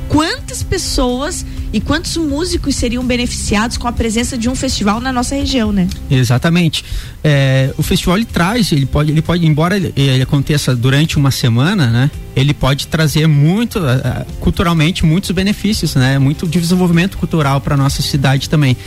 quantas 0.07 0.61
pessoas 0.61 1.43
e 1.73 1.81
quantos 1.81 2.15
músicos 2.15 2.75
seriam 2.75 3.03
beneficiados 3.03 3.77
com 3.77 3.87
a 3.87 3.91
presença 3.91 4.37
de 4.37 4.47
um 4.47 4.55
festival 4.55 5.01
na 5.01 5.11
nossa 5.11 5.33
região, 5.33 5.71
né? 5.71 5.87
Exatamente. 6.09 6.85
É, 7.23 7.73
o 7.79 7.81
festival 7.81 8.17
ele 8.17 8.25
traz, 8.25 8.71
ele 8.71 8.85
pode, 8.85 9.11
ele 9.11 9.23
pode, 9.23 9.43
embora 9.43 9.75
ele, 9.75 9.91
ele, 9.95 10.21
aconteça 10.21 10.75
durante 10.75 11.17
uma 11.17 11.31
semana, 11.31 11.87
né? 11.87 12.11
Ele 12.35 12.53
pode 12.53 12.85
trazer 12.85 13.25
muito, 13.25 13.79
uh, 13.79 14.25
culturalmente, 14.39 15.03
muitos 15.03 15.31
benefícios, 15.31 15.95
né? 15.95 16.19
Muito 16.19 16.45
desenvolvimento 16.45 17.17
cultural 17.17 17.59
para 17.59 17.75
nossa 17.75 18.03
cidade 18.03 18.49
também. 18.51 18.77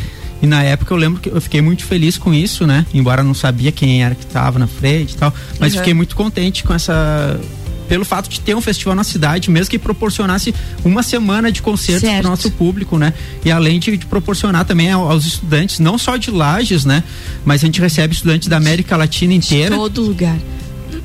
E 0.43 0.47
na 0.47 0.63
época 0.63 0.93
eu 0.93 0.99
lembro 0.99 1.21
que 1.21 1.31
eu 1.31 1.41
fiquei 1.41 1.63
muito 1.63 1.85
feliz 1.85 2.19
com 2.19 2.35
isso, 2.35 2.67
né? 2.67 2.85
Embora 2.93 3.23
não 3.23 3.33
sabia 3.33 3.71
quem 3.71 4.03
era 4.03 4.15
que 4.15 4.25
estava 4.25 4.59
na 4.59 4.67
frente 4.67 5.13
e 5.13 5.17
tal, 5.17 5.33
mas 5.61 5.73
uhum. 5.73 5.79
fiquei 5.79 5.95
muito 5.95 6.17
contente 6.17 6.65
com 6.65 6.75
essa 6.75 7.41
pelo 7.89 8.05
fato 8.07 8.29
de 8.29 8.41
ter 8.41 8.57
um 8.57 8.61
festival 8.61 8.95
na 8.95 9.05
cidade, 9.05 9.51
mesmo 9.51 9.71
que 9.71 9.79
proporcionasse 9.79 10.55
uma 10.83 11.03
semana 11.03 11.53
de 11.53 11.61
concertos 11.61 12.09
para 12.09 12.27
o 12.27 12.31
nosso 12.31 12.51
público, 12.53 12.97
né? 12.97 13.13
E 13.45 13.51
além 13.51 13.79
de, 13.79 13.97
de, 13.99 14.07
proporcionar 14.07 14.65
também 14.65 14.91
aos 14.91 15.27
estudantes, 15.27 15.79
não 15.79 15.99
só 15.99 16.17
de 16.17 16.31
Lages, 16.31 16.87
né? 16.87 17.05
Mas 17.45 17.63
a 17.63 17.67
gente 17.67 17.81
recebe 17.83 18.15
estudantes 18.15 18.49
da 18.49 18.57
América 18.57 18.97
Latina 18.97 19.35
inteira. 19.35 19.71
De 19.71 19.77
todo 19.77 20.03
lugar. 20.03 20.39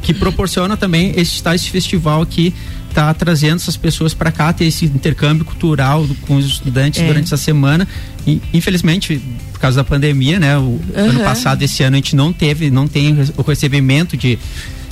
Que 0.01 0.13
proporciona 0.13 0.77
também 0.77 1.11
esse, 1.17 1.41
esse 1.45 1.69
festival 1.69 2.21
aqui 2.21 2.53
tá 2.97 3.13
trazendo 3.13 3.57
essas 3.57 3.77
pessoas 3.77 4.15
para 4.15 4.31
cá, 4.31 4.51
ter 4.51 4.65
esse 4.65 4.85
intercâmbio 4.85 5.45
cultural 5.45 6.07
do, 6.07 6.15
com 6.15 6.35
os 6.35 6.45
estudantes 6.45 6.99
é. 6.99 7.05
durante 7.05 7.25
essa 7.25 7.37
semana. 7.37 7.87
E, 8.25 8.41
infelizmente, 8.51 9.21
por 9.51 9.59
causa 9.59 9.77
da 9.77 9.83
pandemia, 9.83 10.39
né? 10.39 10.57
O 10.57 10.61
uhum. 10.61 10.81
ano 10.95 11.19
passado, 11.19 11.61
esse 11.61 11.83
ano, 11.83 11.95
a 11.95 11.97
gente 11.97 12.15
não 12.15 12.33
teve, 12.33 12.71
não 12.71 12.87
tem 12.87 13.15
o 13.37 13.41
recebimento 13.43 14.17
de, 14.17 14.39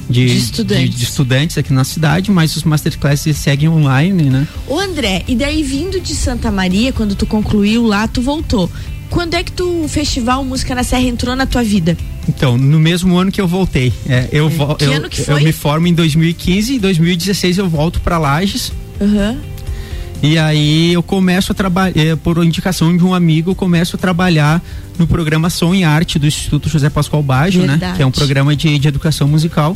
de, 0.08 0.26
de, 0.28 0.38
estudantes. 0.38 0.90
De, 0.92 0.98
de, 0.98 1.04
estudantes 1.04 1.58
aqui 1.58 1.74
na 1.74 1.84
cidade, 1.84 2.30
mas 2.30 2.56
os 2.56 2.64
masterclasses 2.64 3.38
seguem 3.38 3.70
online, 3.70 4.30
né? 4.30 4.48
O 4.68 4.80
André, 4.80 5.24
e 5.28 5.36
daí 5.36 5.64
vindo 5.64 6.00
de 6.00 6.14
Santa 6.16 6.52
Maria, 6.52 6.94
quando 6.94 7.16
tu 7.16 7.26
concluiu 7.26 7.88
lá, 7.88 8.08
tu 8.08 8.22
voltou. 8.22 8.70
Quando 9.10 9.34
é 9.34 9.44
que 9.44 9.52
tu, 9.52 9.84
o 9.84 9.88
Festival 9.88 10.44
Música 10.46 10.76
na 10.76 10.84
Serra 10.84 11.04
entrou 11.04 11.36
na 11.36 11.48
tua 11.48 11.64
vida? 11.64 11.98
Então, 12.28 12.58
no 12.58 12.80
mesmo 12.80 13.18
ano 13.18 13.32
que 13.32 13.40
eu 13.40 13.48
voltei. 13.48 13.94
É, 14.08 14.28
eu, 14.32 14.48
é. 14.48 14.76
que 14.76 14.84
eu, 14.84 14.94
ano 14.94 15.10
que 15.10 15.22
foi? 15.22 15.34
eu 15.36 15.44
me 15.44 15.52
formo 15.52 15.88
em 15.88 15.94
2015 15.94 16.74
e 16.74 16.76
em 16.78 16.80
2016 16.80 17.58
eu 17.58 17.70
volto 17.70 18.02
para 18.02 18.18
Lages. 18.18 18.72
Uhum. 19.00 19.38
E 20.24 20.38
aí 20.38 20.94
eu 20.94 21.04
começo 21.04 21.52
a 21.52 21.56
trabalhar, 21.56 21.98
é, 21.98 22.16
por 22.16 22.44
indicação 22.44 22.96
de 22.96 23.04
um 23.04 23.14
amigo, 23.14 23.52
eu 23.52 23.56
começo 23.56 23.96
a 23.96 24.00
trabalhar 24.00 24.64
no 24.98 25.06
programa 25.06 25.50
Som 25.50 25.74
e 25.76 25.84
Arte 25.84 26.18
do 26.18 26.26
Instituto 26.26 26.70
José 26.70 26.90
Pascoal 26.90 27.22
Baggio, 27.22 27.66
né? 27.66 27.94
Que 27.96 28.02
é 28.02 28.06
um 28.06 28.12
programa 28.12 28.56
de, 28.56 28.80
de 28.80 28.88
educação 28.88 29.28
musical. 29.28 29.76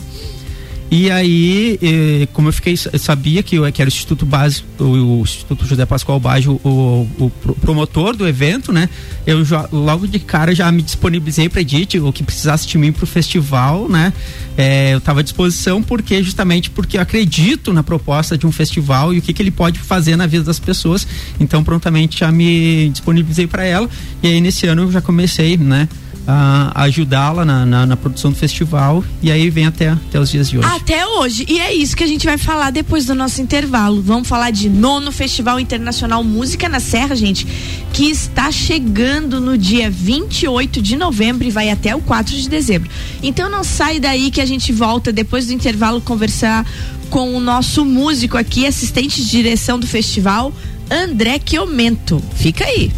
E 0.91 1.12
aí, 1.12 1.77
eh, 1.84 2.27
como 2.34 2.48
eu 2.48 2.53
fiquei, 2.53 2.75
sabia 2.75 3.43
que, 3.43 3.55
eu, 3.55 3.65
era 3.65 3.84
o 3.84 3.88
Instituto 3.88 4.25
Básico, 4.25 4.67
o, 4.84 5.22
Instituto 5.22 5.63
José 5.63 5.86
Pascoal 5.86 6.19
Baggio, 6.19 6.60
o, 6.63 7.08
o, 7.19 7.29
promotor 7.62 8.15
do 8.15 8.27
evento, 8.27 8.74
né? 8.74 8.89
Eu 9.25 9.46
já, 9.46 9.69
logo 9.72 10.08
de 10.08 10.17
cara 10.17 10.55
já 10.55 10.72
me 10.72 10.81
disponibilizei 10.81 11.48
para 11.48 11.62
Edith, 11.62 12.00
o 12.00 12.12
que 12.12 12.24
precisasse 12.24 12.67
de 12.67 12.75
mim 12.79 12.91
para 12.91 13.03
o 13.03 13.08
festival, 13.08 13.88
né? 13.88 14.12
É, 14.58 14.93
eu 14.93 14.98
estava 14.98 15.19
à 15.19 15.24
disposição 15.24 15.84
porque 15.84 16.24
justamente 16.24 16.72
porque 16.72 16.98
acredito 16.98 17.72
na 17.72 17.84
proposta 17.84 18.36
de 18.36 18.48
um 18.48 18.51
festival 18.51 19.13
e 19.13 19.19
o 19.19 19.22
que, 19.22 19.31
que 19.31 19.43
ele 19.43 19.51
pode 19.51 19.77
fazer 19.77 20.15
na 20.15 20.25
vida 20.25 20.43
das 20.43 20.60
pessoas. 20.60 21.08
Então, 21.39 21.63
prontamente 21.63 22.19
já 22.19 22.31
me 22.31 22.89
disponibilizei 22.89 23.46
para 23.46 23.63
ela. 23.63 23.88
E 24.24 24.27
aí, 24.27 24.41
nesse 24.41 24.65
ano, 24.65 24.84
eu 24.84 24.91
já 24.91 25.01
comecei, 25.01 25.55
né? 25.55 25.88
A 26.28 26.84
ajudá-la 26.84 27.44
na, 27.44 27.66
na, 27.66 27.86
na, 27.86 27.98
produção 27.98 28.32
do 28.32 28.38
festival 28.38 29.04
e 29.22 29.32
aí 29.32 29.50
vem 29.50 29.66
até, 29.66 29.90
até 29.90 30.20
os 30.20 30.30
dias 30.30 30.50
de 30.50 30.60
hoje. 30.60 30.68
Até 30.68 31.06
hoje. 31.06 31.46
E 31.48 31.60
é 31.60 31.74
isso 31.74 31.96
que 31.96 32.04
a 32.04 32.08
gente 32.08 32.26
vai 32.26 32.38
falar 32.38 32.72
depois 32.72 33.06
do 33.06 33.16
nosso 33.16 33.42
intervalo. 33.42 34.02
Vamos 34.02 34.28
falar 34.28 34.52
de 34.52 34.70
nono 34.70 35.12
Festival 35.12 35.60
Internacional 35.60 36.24
Música 36.24 36.70
na 36.70 36.80
Serra, 36.80 37.16
gente, 37.16 37.48
que 37.92 38.10
está 38.10 38.52
chegando 38.52 39.42
no 39.42 39.58
dia 39.58 39.90
28 39.90 40.82
de 40.82 40.96
novembro 40.96 41.48
e 41.48 41.52
vai 41.52 41.70
até 41.70 41.96
o 41.96 42.00
4 42.00 42.36
de 42.36 42.48
dezembro. 42.48 42.90
Então 43.24 43.50
não 43.50 43.64
sai 43.64 44.00
daí 44.00 44.30
que 44.30 44.42
a 44.42 44.46
gente 44.46 44.72
volta 44.72 45.12
depois 45.12 45.48
do 45.48 45.54
intervalo 45.54 46.00
conversar 46.02 46.66
com 47.10 47.36
o 47.36 47.40
nosso 47.40 47.84
músico 47.84 48.38
aqui, 48.38 48.68
assistente 48.68 49.24
de 49.24 49.30
direção 49.30 49.80
do 49.80 49.88
festival, 49.88 50.54
André 50.92 51.40
Chiomento. 51.44 52.22
Fica 52.36 52.66
aí. 52.66 52.92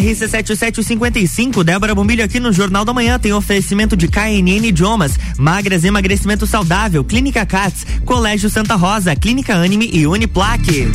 RC7755, 0.00 1.62
Débora 1.62 1.94
Bombilho 1.94 2.24
aqui 2.24 2.40
no 2.40 2.52
Jornal 2.52 2.84
da 2.84 2.92
Manhã 2.92 3.18
tem 3.18 3.32
oferecimento 3.32 3.96
de 3.96 4.08
KNN 4.08 4.66
Idiomas, 4.66 5.18
Magras 5.38 5.84
Emagrecimento 5.84 6.46
Saudável, 6.46 7.04
Clínica 7.04 7.46
Cats, 7.46 7.86
Colégio 8.04 8.50
Santa 8.50 8.74
Rosa, 8.74 9.14
Clínica 9.14 9.54
Anime 9.54 9.88
e 9.92 10.06
Uniplaque. 10.06 10.88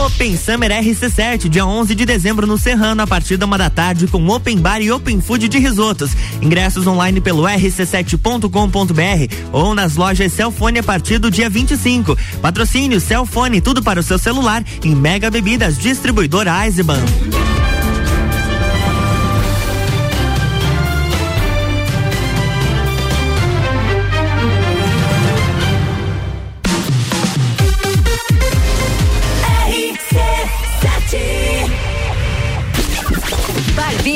Open 0.00 0.34
Summer 0.34 0.70
RC7, 0.70 1.46
dia 1.48 1.66
11 1.66 1.94
de 1.94 2.06
dezembro 2.06 2.46
no 2.46 2.56
Serrano, 2.56 3.02
a 3.02 3.06
partir 3.06 3.36
da 3.36 3.44
uma 3.44 3.58
da 3.58 3.68
tarde, 3.68 4.06
com 4.06 4.26
Open 4.28 4.56
Bar 4.56 4.80
e 4.80 4.90
Open 4.90 5.20
Food 5.20 5.46
de 5.46 5.58
risotos. 5.58 6.12
Ingressos 6.40 6.86
online 6.86 7.20
pelo 7.20 7.42
rc7.com.br 7.42 9.34
ou 9.52 9.74
nas 9.74 9.96
lojas 9.96 10.32
Celfone 10.32 10.78
a 10.78 10.82
partir 10.82 11.18
do 11.18 11.30
dia 11.30 11.50
25. 11.50 12.16
Patrocínio 12.40 12.98
Celfone, 12.98 13.60
tudo 13.60 13.82
para 13.82 14.00
o 14.00 14.02
seu 14.02 14.18
celular 14.18 14.64
em 14.82 14.94
Mega 14.94 15.30
Bebidas, 15.30 15.76
distribuidora 15.76 16.64
Eisenbahn. 16.64 17.04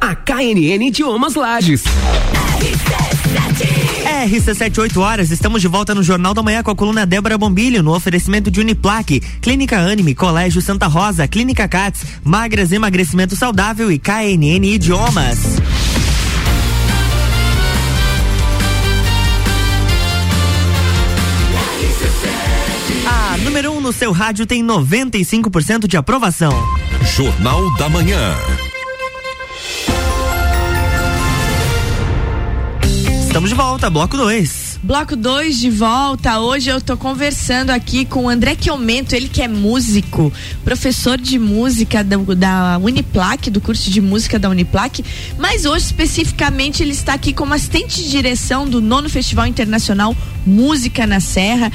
a 0.00 0.14
KNN 0.14 0.82
Idiomas 0.88 1.34
Lages. 1.34 1.84
RC7, 4.26 4.78
8 4.78 5.00
horas, 5.00 5.30
estamos 5.30 5.60
de 5.60 5.68
volta 5.68 5.94
no 5.94 6.02
Jornal 6.02 6.32
da 6.34 6.42
Manhã 6.42 6.62
com 6.62 6.70
a 6.70 6.74
coluna 6.74 7.04
Débora 7.04 7.36
Bombilho, 7.36 7.82
no 7.82 7.94
oferecimento 7.94 8.50
de 8.50 8.60
Uniplaque, 8.60 9.20
Clínica 9.40 9.78
Anime, 9.78 10.14
Colégio 10.14 10.62
Santa 10.62 10.86
Rosa, 10.86 11.28
Clínica 11.28 11.68
Cats, 11.68 12.04
Magras 12.24 12.72
Emagrecimento 12.72 13.36
Saudável 13.36 13.90
e 13.92 13.98
KNN 13.98 14.64
Idiomas. 14.64 15.38
A 23.06 23.36
número 23.38 23.72
1 23.72 23.76
um 23.76 23.80
no 23.80 23.92
seu 23.92 24.12
rádio 24.12 24.46
tem 24.46 24.64
95% 24.64 25.86
de 25.86 25.96
aprovação. 25.96 26.52
Jornal 27.16 27.74
da 27.76 27.88
Manhã. 27.88 28.34
Estamos 33.34 33.50
de 33.50 33.56
volta, 33.56 33.90
bloco 33.90 34.16
2. 34.16 34.78
Bloco 34.80 35.16
2 35.16 35.58
de 35.58 35.68
volta. 35.68 36.38
Hoje 36.38 36.70
eu 36.70 36.80
tô 36.80 36.96
conversando 36.96 37.70
aqui 37.70 38.04
com 38.04 38.26
o 38.26 38.28
André 38.28 38.54
Quiomento, 38.54 39.12
ele 39.12 39.28
que 39.28 39.42
é 39.42 39.48
músico, 39.48 40.32
professor 40.62 41.18
de 41.18 41.36
música 41.36 42.04
da, 42.04 42.16
da 42.16 42.78
Uniplac, 42.78 43.50
do 43.50 43.60
curso 43.60 43.90
de 43.90 44.00
música 44.00 44.38
da 44.38 44.48
Uniplac, 44.48 45.04
mas 45.36 45.64
hoje 45.64 45.86
especificamente 45.86 46.80
ele 46.80 46.92
está 46.92 47.12
aqui 47.12 47.32
como 47.32 47.52
assistente 47.52 48.04
de 48.04 48.08
direção 48.08 48.68
do 48.68 48.80
nono 48.80 49.10
Festival 49.10 49.48
Internacional 49.48 50.16
Música 50.46 51.04
na 51.04 51.18
Serra 51.18 51.72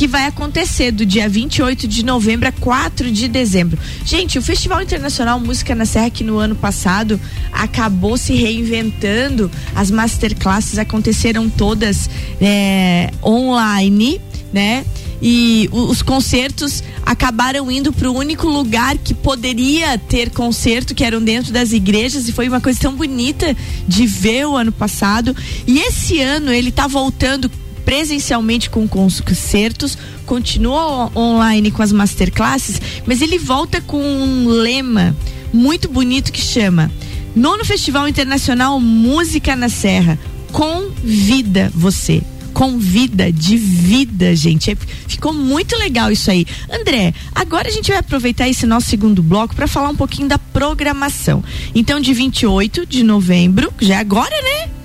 que 0.00 0.06
vai 0.06 0.24
acontecer 0.24 0.92
do 0.92 1.04
dia 1.04 1.28
28 1.28 1.86
de 1.86 2.02
novembro 2.02 2.48
a 2.48 2.52
4 2.52 3.12
de 3.12 3.28
dezembro. 3.28 3.78
Gente, 4.02 4.38
o 4.38 4.42
Festival 4.42 4.80
Internacional 4.80 5.38
Música 5.38 5.74
na 5.74 5.84
Serra, 5.84 6.08
que 6.08 6.24
no 6.24 6.38
ano 6.38 6.54
passado 6.54 7.20
acabou 7.52 8.16
se 8.16 8.32
reinventando, 8.32 9.50
as 9.74 9.90
masterclasses 9.90 10.78
aconteceram 10.78 11.50
todas 11.50 12.08
é, 12.40 13.10
online, 13.22 14.18
né? 14.50 14.86
e 15.20 15.68
os 15.70 16.00
concertos 16.00 16.82
acabaram 17.04 17.70
indo 17.70 17.92
para 17.92 18.10
o 18.10 18.16
único 18.16 18.48
lugar 18.48 18.96
que 18.96 19.12
poderia 19.12 19.98
ter 19.98 20.30
concerto, 20.30 20.94
que 20.94 21.04
eram 21.04 21.22
dentro 21.22 21.52
das 21.52 21.72
igrejas, 21.72 22.26
e 22.26 22.32
foi 22.32 22.48
uma 22.48 22.58
coisa 22.58 22.80
tão 22.80 22.94
bonita 22.94 23.54
de 23.86 24.06
ver 24.06 24.46
o 24.46 24.56
ano 24.56 24.72
passado. 24.72 25.36
E 25.66 25.78
esse 25.78 26.20
ano 26.20 26.50
ele 26.50 26.70
está 26.70 26.86
voltando 26.86 27.50
presencialmente 27.90 28.70
com 28.70 28.86
concertos, 28.86 29.98
continua 30.24 31.10
online 31.12 31.72
com 31.72 31.82
as 31.82 31.90
masterclasses, 31.90 32.80
mas 33.04 33.20
ele 33.20 33.36
volta 33.36 33.80
com 33.80 34.00
um 34.00 34.46
lema 34.46 35.12
muito 35.52 35.88
bonito 35.88 36.30
que 36.30 36.40
chama 36.40 36.88
Nono 37.34 37.64
Festival 37.64 38.06
Internacional 38.06 38.78
Música 38.78 39.56
na 39.56 39.68
Serra. 39.68 40.16
Convida 40.52 41.68
você 41.74 42.22
com 42.54 42.78
vida, 42.78 43.32
de 43.32 43.56
vida, 43.56 44.36
gente. 44.36 44.70
É, 44.70 44.76
ficou 45.08 45.32
muito 45.32 45.76
legal 45.76 46.12
isso 46.12 46.30
aí. 46.30 46.46
André, 46.70 47.12
agora 47.34 47.66
a 47.66 47.72
gente 47.72 47.90
vai 47.90 47.98
aproveitar 47.98 48.48
esse 48.48 48.66
nosso 48.66 48.88
segundo 48.88 49.20
bloco 49.20 49.56
para 49.56 49.66
falar 49.66 49.88
um 49.88 49.96
pouquinho 49.96 50.28
da 50.28 50.38
programação. 50.38 51.42
Então, 51.74 51.98
de 51.98 52.14
28 52.14 52.86
de 52.86 53.02
novembro, 53.02 53.72
já 53.80 53.96
é 53.96 53.98
agora, 53.98 54.42
né? 54.42 54.79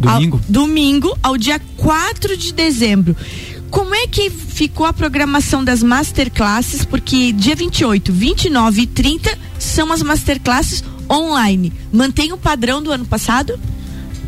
Domingo. 0.00 0.36
Ao, 0.36 0.42
domingo 0.48 1.18
ao 1.22 1.36
dia 1.36 1.60
4 1.76 2.36
de 2.36 2.52
dezembro. 2.52 3.16
Como 3.70 3.94
é 3.94 4.06
que 4.06 4.30
ficou 4.30 4.86
a 4.86 4.92
programação 4.92 5.62
das 5.62 5.82
masterclasses? 5.82 6.84
Porque 6.84 7.32
dia 7.32 7.54
28, 7.54 8.12
29 8.12 8.82
e 8.82 8.86
30 8.86 9.38
são 9.58 9.92
as 9.92 10.02
masterclasses 10.02 10.82
online. 11.10 11.72
Mantém 11.92 12.32
o 12.32 12.38
padrão 12.38 12.82
do 12.82 12.90
ano 12.90 13.04
passado? 13.04 13.58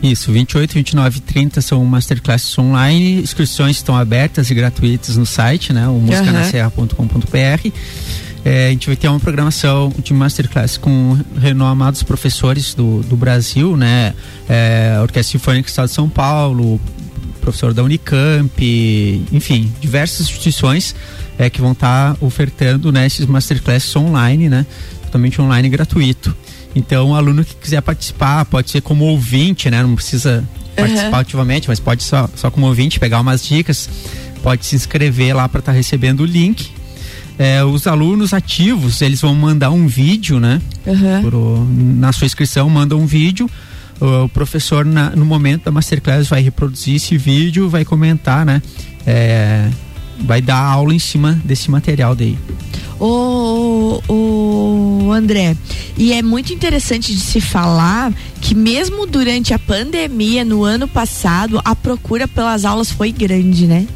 Isso, 0.03 0.33
28, 0.33 0.75
29 0.75 1.19
e 1.19 1.21
30 1.21 1.61
são 1.61 1.85
masterclasses 1.85 2.59
online. 2.59 3.21
Inscrições 3.21 3.77
estão 3.77 3.97
abertas 3.97 4.51
e 4.51 4.55
gratuitas 4.55 5.17
no 5.17 5.27
site, 5.27 5.73
né? 5.73 5.89
O 5.89 5.95
musicanaserra.com.br. 5.95 7.73
É, 8.45 8.69
a 8.69 8.71
gente 8.71 8.87
vai 8.87 8.97
ter 8.97 9.09
uma 9.09 9.21
programação 9.21 9.93
de 10.03 10.15
masterclass 10.15 10.79
com 10.79 11.19
renomados 11.39 12.03
professores 12.03 12.73
do, 12.73 13.03
do 13.03 13.17
Brasil, 13.17 13.77
né? 13.77 14.15
É, 14.49 14.99
Orquestra 15.03 15.39
Sinfônica 15.39 15.67
do 15.67 15.69
Estado 15.69 15.89
de 15.89 15.95
São 15.95 16.09
Paulo, 16.09 16.81
professor 17.41 17.75
da 17.75 17.83
Unicamp, 17.83 19.27
enfim, 19.33 19.73
diversas 19.81 20.21
instituições 20.21 20.95
é, 21.39 21.51
que 21.51 21.61
vão 21.61 21.73
estar 21.73 22.15
tá 22.15 22.25
ofertando 22.25 22.91
né, 22.91 23.07
esses 23.07 23.27
masterclasses 23.27 23.95
online, 23.95 24.49
né? 24.49 24.65
Totalmente 25.05 25.41
online 25.41 25.69
gratuito. 25.69 26.35
Então, 26.75 27.11
o 27.11 27.15
aluno 27.15 27.45
que 27.45 27.55
quiser 27.55 27.83
participar, 27.83 28.45
pode 28.45 28.71
ser 28.71 28.81
como 28.81 29.05
ouvinte, 29.05 29.71
né? 29.71 29.83
Não 29.83 29.95
precisa 29.95 30.49
participar 30.77 31.11
uhum. 31.11 31.21
ativamente, 31.21 31.69
mas 31.69 31.81
pode 31.81 32.03
só, 32.03 32.29
só 32.37 32.51
como 32.51 32.67
ouvinte 32.67 33.01
pegar 33.01 33.21
umas 33.21 33.45
dicas, 33.45 33.89
pode 34.43 34.65
se 34.65 34.77
inscrever 34.77 35.35
lá 35.35 35.49
para 35.49 35.59
estar 35.59 35.73
tá 35.73 35.77
recebendo 35.77 36.21
o 36.21 36.25
link. 36.25 36.71
É, 37.41 37.65
os 37.65 37.87
alunos 37.87 38.35
ativos, 38.35 39.01
eles 39.01 39.23
vão 39.23 39.35
mandar 39.35 39.71
um 39.71 39.87
vídeo, 39.87 40.39
né? 40.39 40.61
Uhum. 40.87 41.23
Pro, 41.23 41.67
na 41.73 42.13
sua 42.13 42.27
inscrição, 42.27 42.69
manda 42.69 42.95
um 42.95 43.07
vídeo. 43.07 43.49
O, 43.99 44.25
o 44.25 44.29
professor, 44.29 44.85
na, 44.85 45.09
no 45.17 45.25
momento 45.25 45.65
da 45.65 45.71
Masterclass, 45.71 46.29
vai 46.29 46.43
reproduzir 46.43 46.97
esse 46.97 47.17
vídeo, 47.17 47.67
vai 47.67 47.83
comentar, 47.83 48.45
né? 48.45 48.61
É, 49.07 49.71
vai 50.21 50.43
dar 50.43 50.59
aula 50.59 50.93
em 50.93 50.99
cima 50.99 51.33
desse 51.43 51.71
material 51.71 52.15
daí. 52.15 52.37
O, 53.01 54.03
o 54.07 55.11
André, 55.11 55.57
e 55.97 56.13
é 56.13 56.21
muito 56.21 56.53
interessante 56.53 57.15
de 57.15 57.21
se 57.23 57.41
falar 57.41 58.13
que 58.43 58.55
mesmo 58.55 59.07
durante 59.07 59.55
a 59.55 59.59
pandemia 59.59 60.45
no 60.45 60.63
ano 60.63 60.87
passado, 60.87 61.59
a 61.65 61.75
procura 61.75 62.29
pelas 62.29 62.67
aulas 62.67 62.91
foi 62.91 63.11
grande, 63.11 63.67
né? 63.67 63.87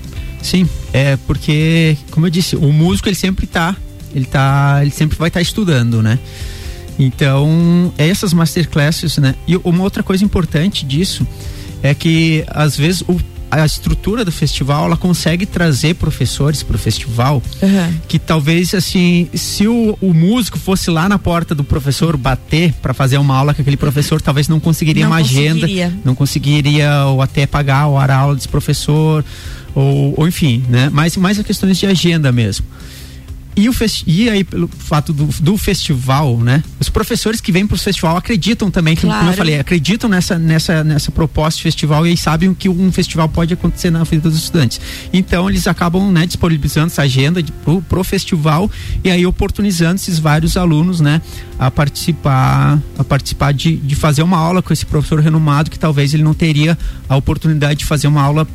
Sim, 0.44 0.68
é 0.92 1.16
porque, 1.26 1.96
como 2.10 2.26
eu 2.26 2.30
disse, 2.30 2.54
o 2.54 2.70
músico 2.70 3.08
ele 3.08 3.16
sempre 3.16 3.46
tá, 3.46 3.74
ele 4.14 4.26
tá, 4.26 4.80
ele 4.82 4.90
sempre 4.90 5.16
vai 5.16 5.28
estar 5.28 5.38
tá 5.38 5.42
estudando, 5.42 6.02
né? 6.02 6.18
Então, 6.98 7.92
essas 7.96 8.34
masterclasses, 8.34 9.16
né? 9.16 9.34
E 9.48 9.56
uma 9.64 9.82
outra 9.82 10.02
coisa 10.02 10.22
importante 10.22 10.84
disso 10.84 11.26
é 11.82 11.94
que 11.94 12.44
às 12.48 12.76
vezes 12.76 13.00
o 13.08 13.18
a 13.50 13.64
estrutura 13.64 14.24
do 14.24 14.32
festival 14.32 14.86
ela 14.86 14.96
consegue 14.96 15.46
trazer 15.46 15.94
professores 15.94 16.62
para 16.64 16.74
o 16.74 16.78
festival 16.78 17.40
uhum. 17.62 17.94
que 18.08 18.18
talvez 18.18 18.74
assim 18.74 19.28
se 19.32 19.68
o, 19.68 19.96
o, 20.00 20.12
músico 20.12 20.58
fosse 20.58 20.90
lá 20.90 21.08
na 21.08 21.20
porta 21.20 21.54
do 21.54 21.62
professor 21.62 22.16
bater 22.16 22.72
para 22.82 22.92
fazer 22.92 23.16
uma 23.16 23.36
aula 23.36 23.54
com 23.54 23.62
aquele 23.62 23.76
professor 23.76 24.20
talvez 24.20 24.48
não 24.48 24.58
conseguiria 24.58 25.04
não 25.04 25.12
uma 25.12 25.20
conseguiria. 25.20 25.86
agenda 25.86 26.00
não 26.04 26.14
conseguiria 26.16 27.04
ou 27.06 27.22
até 27.22 27.46
pagar 27.46 27.86
o 27.86 27.96
a 27.96 28.12
aula 28.12 28.34
desse 28.34 28.48
professor 28.48 29.24
ou, 29.74 30.14
ou 30.16 30.28
enfim 30.28 30.64
né 30.68 30.88
mais 30.90 31.16
mais 31.16 31.40
questões 31.42 31.78
de 31.78 31.86
agenda 31.86 32.30
mesmo 32.30 32.66
e, 33.56 33.68
o 33.68 33.74
e 34.06 34.28
aí, 34.28 34.42
pelo 34.42 34.66
fato 34.66 35.12
do, 35.12 35.26
do 35.40 35.56
festival, 35.56 36.38
né? 36.38 36.62
Os 36.80 36.88
professores 36.88 37.40
que 37.40 37.52
vêm 37.52 37.64
para 37.64 37.76
o 37.76 37.78
festival 37.78 38.16
acreditam 38.16 38.68
também, 38.68 38.96
claro. 38.96 39.18
como 39.18 39.30
eu 39.30 39.36
falei, 39.36 39.60
acreditam 39.60 40.10
nessa, 40.10 40.36
nessa, 40.38 40.82
nessa 40.82 41.12
proposta 41.12 41.58
de 41.58 41.62
festival 41.62 42.04
e 42.04 42.10
aí 42.10 42.16
sabem 42.16 42.52
que 42.52 42.68
um 42.68 42.90
festival 42.90 43.28
pode 43.28 43.54
acontecer 43.54 43.90
na 43.90 44.02
vida 44.02 44.28
dos 44.28 44.38
estudantes. 44.38 44.80
Então, 45.12 45.48
eles 45.48 45.68
acabam 45.68 46.10
né, 46.10 46.26
disponibilizando 46.26 46.88
essa 46.88 47.02
agenda 47.02 47.40
de, 47.40 47.52
pro, 47.52 47.80
pro 47.82 48.02
festival 48.02 48.68
e 49.04 49.10
aí 49.10 49.24
oportunizando 49.24 49.96
esses 49.96 50.18
vários 50.18 50.56
alunos, 50.56 51.00
né? 51.00 51.22
A 51.56 51.70
participar, 51.70 52.82
a 52.98 53.04
participar 53.04 53.52
de, 53.52 53.76
de 53.76 53.94
fazer 53.94 54.24
uma 54.24 54.36
aula 54.36 54.62
com 54.62 54.72
esse 54.72 54.84
professor 54.84 55.20
renomado 55.20 55.70
que 55.70 55.78
talvez 55.78 56.12
ele 56.12 56.24
não 56.24 56.34
teria 56.34 56.76
a 57.08 57.16
oportunidade 57.16 57.80
de 57.80 57.84
fazer 57.84 58.08
uma 58.08 58.20
aula 58.20 58.48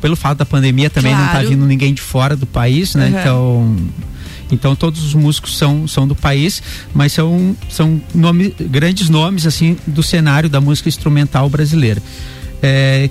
pelo 0.00 0.16
fato 0.16 0.38
da 0.38 0.46
pandemia 0.46 0.88
também 0.88 1.12
claro. 1.12 1.26
não 1.26 1.32
tá 1.32 1.48
vindo 1.48 1.66
ninguém 1.66 1.92
de 1.92 2.00
fora 2.00 2.36
do 2.36 2.46
país, 2.46 2.94
né? 2.94 3.06
Uhum. 3.06 3.20
Então 3.20 3.76
então 4.52 4.74
todos 4.74 5.02
os 5.04 5.14
músicos 5.14 5.56
são, 5.56 5.86
são 5.86 6.06
do 6.06 6.14
país, 6.14 6.62
mas 6.94 7.12
são, 7.12 7.56
são 7.68 8.00
nome, 8.14 8.54
grandes 8.60 9.08
nomes 9.08 9.46
assim 9.46 9.76
do 9.86 10.02
cenário 10.02 10.48
da 10.48 10.60
música 10.60 10.88
instrumental 10.88 11.48
brasileira. 11.48 12.02
É, 12.62 13.08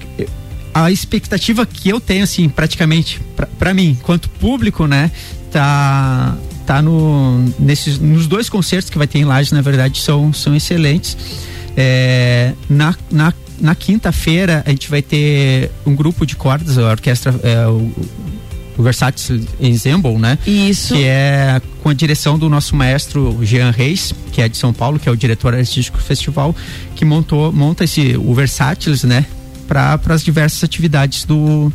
a 0.73 0.91
expectativa 0.91 1.65
que 1.65 1.89
eu 1.89 1.99
tenho 1.99 2.23
assim, 2.23 2.47
praticamente 2.47 3.19
para 3.57 3.73
mim, 3.73 3.97
quanto 4.03 4.29
público, 4.29 4.85
né, 4.85 5.11
tá 5.51 6.37
tá 6.65 6.81
no 6.83 7.51
nesses 7.57 7.97
nos 7.97 8.27
dois 8.27 8.47
concertos 8.47 8.91
que 8.91 8.97
vai 8.97 9.07
ter 9.07 9.19
em 9.19 9.25
Lages, 9.25 9.51
na 9.51 9.61
verdade, 9.61 9.99
são 9.99 10.31
são 10.31 10.55
excelentes. 10.55 11.17
É, 11.75 12.53
na, 12.69 12.95
na, 13.09 13.33
na 13.59 13.73
quinta-feira 13.73 14.63
a 14.65 14.69
gente 14.69 14.89
vai 14.89 15.01
ter 15.01 15.71
um 15.85 15.95
grupo 15.95 16.25
de 16.25 16.35
cordas, 16.35 16.77
a 16.77 16.91
orquestra, 16.91 17.33
é, 17.43 17.67
o, 17.67 17.91
o 18.79 18.83
Versace 18.83 19.45
Ensemble, 19.59 20.17
né? 20.17 20.37
Isso. 20.47 20.93
Que 20.93 21.03
é 21.03 21.61
com 21.83 21.89
a 21.89 21.93
direção 21.93 22.39
do 22.39 22.47
nosso 22.47 22.75
maestro 22.77 23.37
Jean 23.41 23.71
Reis, 23.71 24.13
que 24.31 24.41
é 24.41 24.47
de 24.47 24.55
São 24.55 24.71
Paulo, 24.71 24.97
que 24.97 25.09
é 25.09 25.11
o 25.11 25.17
diretor 25.17 25.53
artístico 25.53 25.97
do 25.97 26.03
festival, 26.03 26.55
que 26.95 27.03
montou, 27.03 27.51
monta 27.51 27.83
esse, 27.83 28.15
o 28.17 28.33
Versátiles, 28.33 29.03
né? 29.03 29.25
Para 29.67 29.99
as 30.07 30.23
diversas 30.23 30.63
atividades 30.63 31.25
do, 31.25 31.71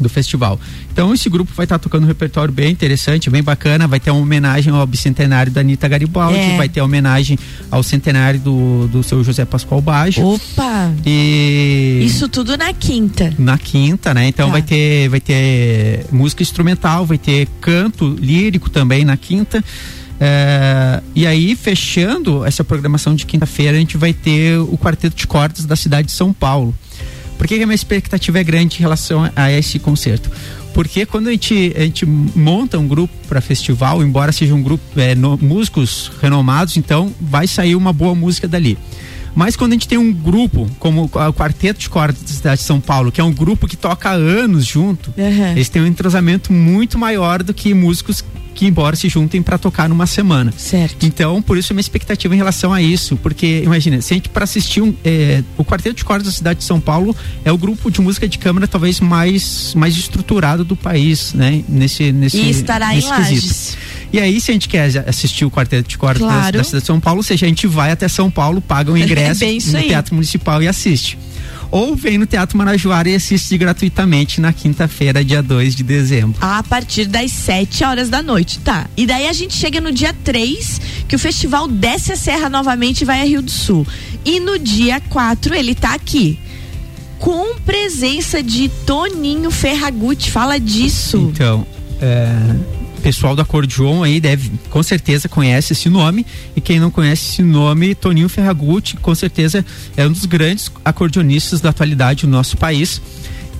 do 0.00 0.08
festival. 0.08 0.58
Então 0.92 1.12
esse 1.12 1.28
grupo 1.28 1.52
vai 1.54 1.64
estar 1.64 1.78
tá 1.78 1.82
tocando 1.82 2.04
um 2.04 2.06
repertório 2.06 2.52
bem 2.52 2.70
interessante, 2.70 3.30
bem 3.30 3.42
bacana. 3.42 3.86
Vai 3.86 4.00
ter 4.00 4.10
uma 4.10 4.20
homenagem 4.20 4.72
ao 4.72 4.86
bicentenário 4.86 5.52
da 5.52 5.60
Anitta 5.60 5.88
Garibaldi, 5.88 6.38
é. 6.38 6.56
vai 6.56 6.68
ter 6.68 6.80
homenagem 6.80 7.38
ao 7.70 7.82
centenário 7.82 8.40
do, 8.40 8.88
do 8.88 9.02
seu 9.02 9.22
José 9.22 9.44
Pascoal 9.44 9.80
Baggio. 9.80 10.24
Opa! 10.24 10.92
E 11.04 12.02
isso 12.04 12.28
tudo 12.28 12.56
na 12.56 12.72
quinta. 12.72 13.32
Na 13.38 13.58
quinta, 13.58 14.12
né? 14.14 14.28
Então 14.28 14.46
tá. 14.46 14.52
vai 14.52 14.62
ter 14.62 15.08
vai 15.08 15.20
ter 15.20 16.06
música 16.10 16.42
instrumental, 16.42 17.06
vai 17.06 17.18
ter 17.18 17.48
canto 17.60 18.16
lírico 18.20 18.70
também 18.70 19.04
na 19.04 19.16
quinta. 19.16 19.62
É, 20.18 21.02
e 21.14 21.26
aí, 21.26 21.54
fechando 21.54 22.44
essa 22.44 22.64
programação 22.64 23.14
de 23.14 23.26
quinta-feira, 23.26 23.76
a 23.76 23.80
gente 23.80 23.96
vai 23.96 24.12
ter 24.12 24.58
o 24.58 24.76
Quarteto 24.78 25.16
de 25.16 25.26
Cordas 25.26 25.64
da 25.64 25.76
cidade 25.76 26.06
de 26.06 26.12
São 26.12 26.32
Paulo. 26.32 26.74
Por 27.36 27.46
que 27.46 27.54
a 27.54 27.66
minha 27.66 27.74
expectativa 27.74 28.38
é 28.38 28.44
grande 28.44 28.76
em 28.76 28.80
relação 28.80 29.30
a 29.34 29.52
esse 29.52 29.78
concerto? 29.78 30.30
Porque 30.72 31.06
quando 31.06 31.28
a 31.28 31.30
gente, 31.30 31.72
a 31.74 31.80
gente 31.80 32.04
monta 32.04 32.78
um 32.78 32.86
grupo 32.86 33.14
para 33.26 33.40
festival, 33.40 34.02
embora 34.02 34.30
seja 34.30 34.54
um 34.54 34.62
grupo 34.62 34.84
é, 35.00 35.14
no, 35.14 35.38
músicos 35.38 36.10
renomados, 36.20 36.76
então 36.76 37.12
vai 37.20 37.46
sair 37.46 37.74
uma 37.74 37.92
boa 37.94 38.14
música 38.14 38.46
dali. 38.46 38.76
Mas 39.36 39.54
quando 39.54 39.72
a 39.72 39.74
gente 39.74 39.86
tem 39.86 39.98
um 39.98 40.10
grupo, 40.10 40.66
como 40.80 41.04
o 41.04 41.32
Quarteto 41.34 41.78
de 41.78 41.90
Cordas 41.90 42.22
da 42.22 42.28
cidade 42.28 42.60
de 42.62 42.66
São 42.66 42.80
Paulo, 42.80 43.12
que 43.12 43.20
é 43.20 43.24
um 43.24 43.32
grupo 43.32 43.68
que 43.68 43.76
toca 43.76 44.08
há 44.08 44.14
anos 44.14 44.64
junto, 44.64 45.12
uhum. 45.14 45.52
eles 45.52 45.68
têm 45.68 45.82
um 45.82 45.86
entrosamento 45.86 46.54
muito 46.54 46.98
maior 46.98 47.42
do 47.42 47.52
que 47.52 47.74
músicos 47.74 48.24
que 48.56 48.66
embora 48.66 48.96
se 48.96 49.08
juntem 49.08 49.42
para 49.42 49.58
tocar 49.58 49.88
numa 49.88 50.06
semana. 50.06 50.52
Certo. 50.56 51.04
Então, 51.04 51.42
por 51.42 51.58
isso 51.58 51.72
a 51.72 51.74
minha 51.74 51.82
expectativa 51.82 52.34
em 52.34 52.38
relação 52.38 52.72
a 52.72 52.80
isso, 52.80 53.16
porque 53.16 53.60
imagina, 53.62 54.00
se 54.00 54.14
a 54.14 54.16
gente 54.16 54.30
para 54.30 54.44
assistir 54.44 54.80
um, 54.80 54.94
é, 55.04 55.44
o 55.58 55.64
Quarteto 55.64 55.96
de 55.96 56.04
Cordas 56.04 56.26
da 56.26 56.32
cidade 56.32 56.60
de 56.60 56.64
São 56.64 56.80
Paulo 56.80 57.14
é 57.44 57.52
o 57.52 57.58
grupo 57.58 57.90
de 57.90 58.00
música 58.00 58.26
de 58.26 58.38
câmara 58.38 58.66
talvez 58.66 58.98
mais 58.98 59.74
mais 59.74 59.94
estruturado 59.94 60.64
do 60.64 60.74
país, 60.74 61.34
né? 61.34 61.62
Nesse 61.68 62.10
nesse 62.10 62.38
E 62.38 62.50
estará 62.50 62.94
nesse 62.94 63.06
em 63.06 63.10
Lages. 63.10 63.76
E 64.12 64.20
aí, 64.20 64.40
se 64.40 64.50
a 64.50 64.54
gente 64.54 64.68
quer 64.68 65.04
assistir 65.08 65.44
o 65.44 65.50
Quarteto 65.50 65.88
de 65.88 65.98
Cordas 65.98 66.22
claro. 66.22 66.52
da, 66.52 66.58
da, 66.58 66.64
cidade 66.64 66.82
de 66.82 66.86
São 66.86 67.00
Paulo, 67.00 67.18
ou 67.18 67.22
seja, 67.22 67.46
a 67.46 67.48
gente 67.48 67.66
vai 67.66 67.90
até 67.90 68.08
São 68.08 68.30
Paulo, 68.30 68.60
paga 68.60 68.92
um 68.92 68.96
ingresso 68.98 69.44
é 69.44 69.52
no 69.72 69.78
aí. 69.78 69.88
Teatro 69.88 70.14
Municipal 70.14 70.62
e 70.62 70.68
assiste 70.68 71.18
ou 71.70 71.96
vem 71.96 72.18
no 72.18 72.26
Teatro 72.26 72.56
Marajoara 72.56 73.08
e 73.08 73.14
assiste 73.14 73.56
gratuitamente 73.58 74.40
na 74.40 74.52
quinta-feira, 74.52 75.24
dia 75.24 75.42
2 75.42 75.74
de 75.74 75.82
dezembro. 75.82 76.38
A 76.40 76.62
partir 76.62 77.06
das 77.06 77.32
7 77.32 77.84
horas 77.84 78.08
da 78.08 78.22
noite, 78.22 78.58
tá? 78.60 78.86
E 78.96 79.06
daí 79.06 79.26
a 79.26 79.32
gente 79.32 79.54
chega 79.54 79.80
no 79.80 79.92
dia 79.92 80.14
3, 80.24 80.80
que 81.08 81.16
o 81.16 81.18
festival 81.18 81.68
desce 81.68 82.12
a 82.12 82.16
serra 82.16 82.48
novamente 82.48 83.02
e 83.02 83.04
vai 83.04 83.20
a 83.20 83.24
Rio 83.24 83.42
do 83.42 83.50
Sul. 83.50 83.86
E 84.24 84.40
no 84.40 84.58
dia 84.58 85.00
4 85.00 85.54
ele 85.54 85.74
tá 85.74 85.94
aqui 85.94 86.38
com 87.18 87.56
presença 87.60 88.42
de 88.42 88.68
Toninho 88.68 89.50
Ferragutti. 89.50 90.30
Fala 90.30 90.58
disso. 90.58 91.30
Então, 91.32 91.66
é, 92.00 92.56
pessoal 93.06 93.36
do 93.36 93.42
acordeon 93.42 94.02
aí 94.02 94.18
deve, 94.18 94.50
com 94.68 94.82
certeza 94.82 95.28
conhece 95.28 95.72
esse 95.74 95.88
nome 95.88 96.26
e 96.56 96.60
quem 96.60 96.80
não 96.80 96.90
conhece 96.90 97.34
esse 97.34 97.42
nome, 97.42 97.94
Toninho 97.94 98.28
Ferragutti, 98.28 98.96
com 98.96 99.14
certeza 99.14 99.64
é 99.96 100.04
um 100.04 100.10
dos 100.10 100.24
grandes 100.24 100.72
acordeonistas 100.84 101.60
da 101.60 101.70
atualidade 101.70 102.26
no 102.26 102.32
nosso 102.32 102.56
país. 102.56 103.00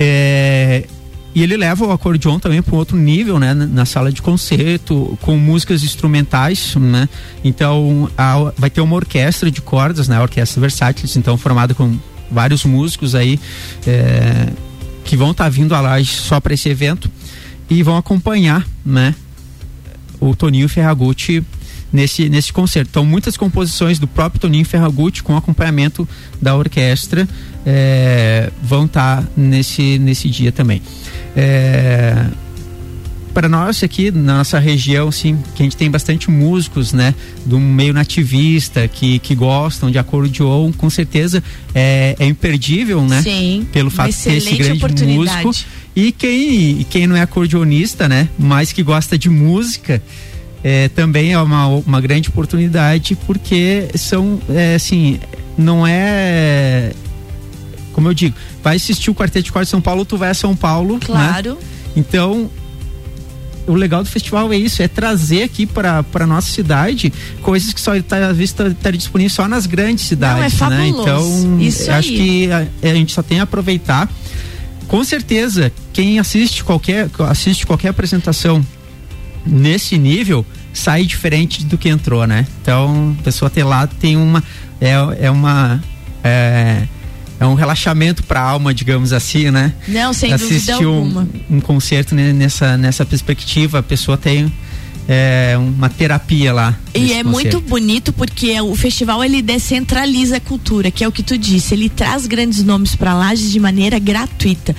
É, 0.00 0.85
e 1.32 1.44
ele 1.44 1.56
leva 1.56 1.87
o 1.87 1.92
acordeon 1.92 2.40
também 2.40 2.61
para 2.61 2.74
um 2.74 2.78
outro 2.78 2.96
nível, 2.96 3.38
né? 3.38 3.54
Na 3.54 3.85
sala 3.85 4.11
de 4.11 4.20
concerto, 4.20 5.16
com 5.22 5.37
músicas 5.37 5.85
instrumentais, 5.85 6.74
né? 6.74 7.09
Então, 7.44 8.11
a, 8.18 8.52
vai 8.59 8.68
ter 8.68 8.80
uma 8.80 8.96
orquestra 8.96 9.48
de 9.48 9.61
cordas, 9.61 10.09
né? 10.09 10.16
A 10.16 10.22
orquestra 10.22 10.61
Versátiles, 10.61 11.16
então 11.16 11.38
formada 11.38 11.72
com 11.72 11.96
vários 12.28 12.64
músicos 12.64 13.14
aí 13.14 13.38
é, 13.87 14.48
que 15.04 15.16
vão 15.16 15.30
estar 15.30 15.44
tá 15.44 15.50
vindo 15.50 15.72
a 15.72 15.80
laje 15.80 16.11
só 16.11 16.40
para 16.40 16.52
esse 16.52 16.68
evento 16.68 17.09
e 17.70 17.80
vão 17.85 17.96
acompanhar, 17.96 18.66
né? 18.85 19.14
O 20.20 20.35
Toninho 20.35 20.68
Ferragutti 20.68 21.42
nesse, 21.92 22.29
nesse 22.29 22.52
concerto. 22.52 22.90
Então, 22.90 23.05
muitas 23.05 23.37
composições 23.37 23.98
do 23.98 24.07
próprio 24.07 24.40
Toninho 24.40 24.64
Ferragutti 24.64 25.22
com 25.22 25.37
acompanhamento 25.37 26.09
da 26.40 26.55
orquestra 26.57 27.29
é, 27.64 28.50
vão 28.62 28.87
estar 28.87 29.22
tá 29.22 29.29
nesse, 29.37 29.98
nesse 29.98 30.29
dia 30.29 30.52
também. 30.52 30.83
É, 31.37 32.26
para 33.37 33.51
nós 33.51 33.83
aqui 33.83 34.11
na 34.11 34.38
nossa 34.38 34.59
região, 34.59 35.12
sim, 35.12 35.38
que 35.55 35.62
a 35.62 35.64
gente 35.64 35.77
tem 35.77 35.90
bastante 35.90 36.31
músicos, 36.31 36.94
né, 36.94 37.14
do 37.44 37.61
meio 37.61 37.92
nativista 37.92 38.88
que, 38.88 39.18
que 39.18 39.35
gostam 39.35 39.90
de 39.90 39.99
acordeon, 39.99 40.72
com 40.72 40.88
certeza 40.88 41.44
é, 41.75 42.16
é 42.18 42.25
imperdível, 42.25 43.03
né? 43.03 43.20
Sim. 43.20 43.68
Pelo 43.70 43.90
fato 43.90 44.11
de 44.11 44.22
ter 44.22 44.37
esse 44.37 44.57
grande 44.57 45.05
músico. 45.05 45.51
E 45.94 46.12
quem, 46.12 46.87
quem 46.88 47.07
não 47.07 47.14
é 47.14 47.20
acordeonista, 47.20 48.09
né, 48.09 48.27
mas 48.38 48.72
que 48.72 48.83
gosta 48.83 49.18
de 49.18 49.29
música, 49.29 50.03
é, 50.64 50.88
também 50.88 51.35
é 51.35 51.38
uma, 51.38 51.66
uma 51.66 52.01
grande 52.01 52.31
oportunidade, 52.31 53.18
porque 53.27 53.87
são, 53.96 54.40
é, 54.49 54.77
assim, 54.77 55.20
não 55.59 55.87
é. 55.87 56.90
Como 57.92 58.09
eu 58.09 58.14
digo, 58.14 58.35
vai 58.62 58.77
assistir 58.77 59.11
o 59.11 59.14
Quarteto 59.14 59.44
de 59.44 59.53
Corte 59.53 59.66
de 59.66 59.72
São 59.72 59.83
Paulo, 59.83 60.07
tu 60.07 60.16
vai 60.16 60.31
a 60.31 60.35
São 60.35 60.57
Paulo. 60.57 60.94
Né? 60.94 61.01
Claro. 61.05 61.51
Né? 61.51 61.61
Então, 61.96 62.51
o 63.66 63.74
legal 63.74 64.02
do 64.02 64.09
festival 64.09 64.52
é 64.52 64.57
isso, 64.57 64.83
é 64.83 64.88
trazer 64.88 65.42
aqui 65.42 65.66
para 65.66 66.02
para 66.02 66.26
nossa 66.26 66.50
cidade 66.50 67.12
coisas 67.42 67.72
que 67.72 67.81
só 67.81 67.94
está 67.94 68.33
vista 68.33 68.68
estar 68.68 68.92
disponível 68.92 69.31
só 69.31 69.48
nas 69.48 69.66
grandes 69.66 70.05
cidades, 70.07 70.59
Não, 70.59 70.66
é 70.66 70.70
né? 70.70 70.88
Então, 70.88 71.61
isso 71.61 71.90
acho 71.90 72.09
que 72.09 72.50
a, 72.50 72.66
a, 72.83 72.94
gente 72.94 73.12
só 73.12 73.22
tem 73.22 73.40
a 73.40 73.42
aproveitar 73.42 74.09
com 74.87 75.02
certeza, 75.02 75.72
quem 75.92 76.18
assiste 76.18 76.62
qualquer, 76.62 77.09
assiste 77.29 77.66
qualquer 77.66 77.88
apresentação 77.88 78.64
nesse 79.44 79.98
nível 79.98 80.46
sai 80.72 81.05
diferente 81.05 81.64
do 81.64 81.79
que 81.79 81.88
entrou, 81.88 82.26
né? 82.26 82.46
Então, 82.61 83.16
a 83.18 83.22
pessoa 83.22 83.50
ter 83.50 83.64
lá 83.64 83.87
tem 83.87 84.16
uma. 84.16 84.42
É, 84.81 84.92
é 85.20 85.31
uma. 85.31 85.83
É, 86.22 86.87
é 87.38 87.46
um 87.46 87.55
relaxamento 87.55 88.22
para 88.22 88.40
a 88.40 88.44
alma, 88.44 88.72
digamos 88.72 89.12
assim, 89.12 89.51
né? 89.51 89.72
Não, 89.87 90.12
sem 90.12 90.33
Assistir 90.33 90.72
dúvida 90.72 90.88
um, 90.88 90.94
alguma. 90.94 91.29
Um 91.51 91.61
concerto 91.61 92.14
nessa, 92.14 92.77
nessa 92.77 93.05
perspectiva, 93.05 93.81
a 93.81 93.83
pessoa 93.83 94.16
tem 94.16 94.51
é, 95.07 95.55
uma 95.59 95.88
terapia 95.88 96.53
lá. 96.53 96.79
E 96.94 97.12
é 97.12 97.22
concerto. 97.22 97.29
muito 97.29 97.61
bonito 97.61 98.12
porque 98.12 98.59
o 98.61 98.75
festival 98.75 99.22
ele 99.22 99.42
descentraliza 99.42 100.38
a 100.38 100.40
cultura, 100.40 100.90
que 100.90 101.05
é 101.05 101.09
o 101.09 101.12
que 101.12 101.22
tu 101.22 101.37
disse. 101.37 101.75
Ele 101.75 101.88
traz 101.88 102.27
grandes 102.27 102.64
nomes 102.64 102.96
para 102.96 103.12
Lages 103.12 103.53
de 103.53 103.61
maneira 103.61 103.99
gratuita. 103.99 104.75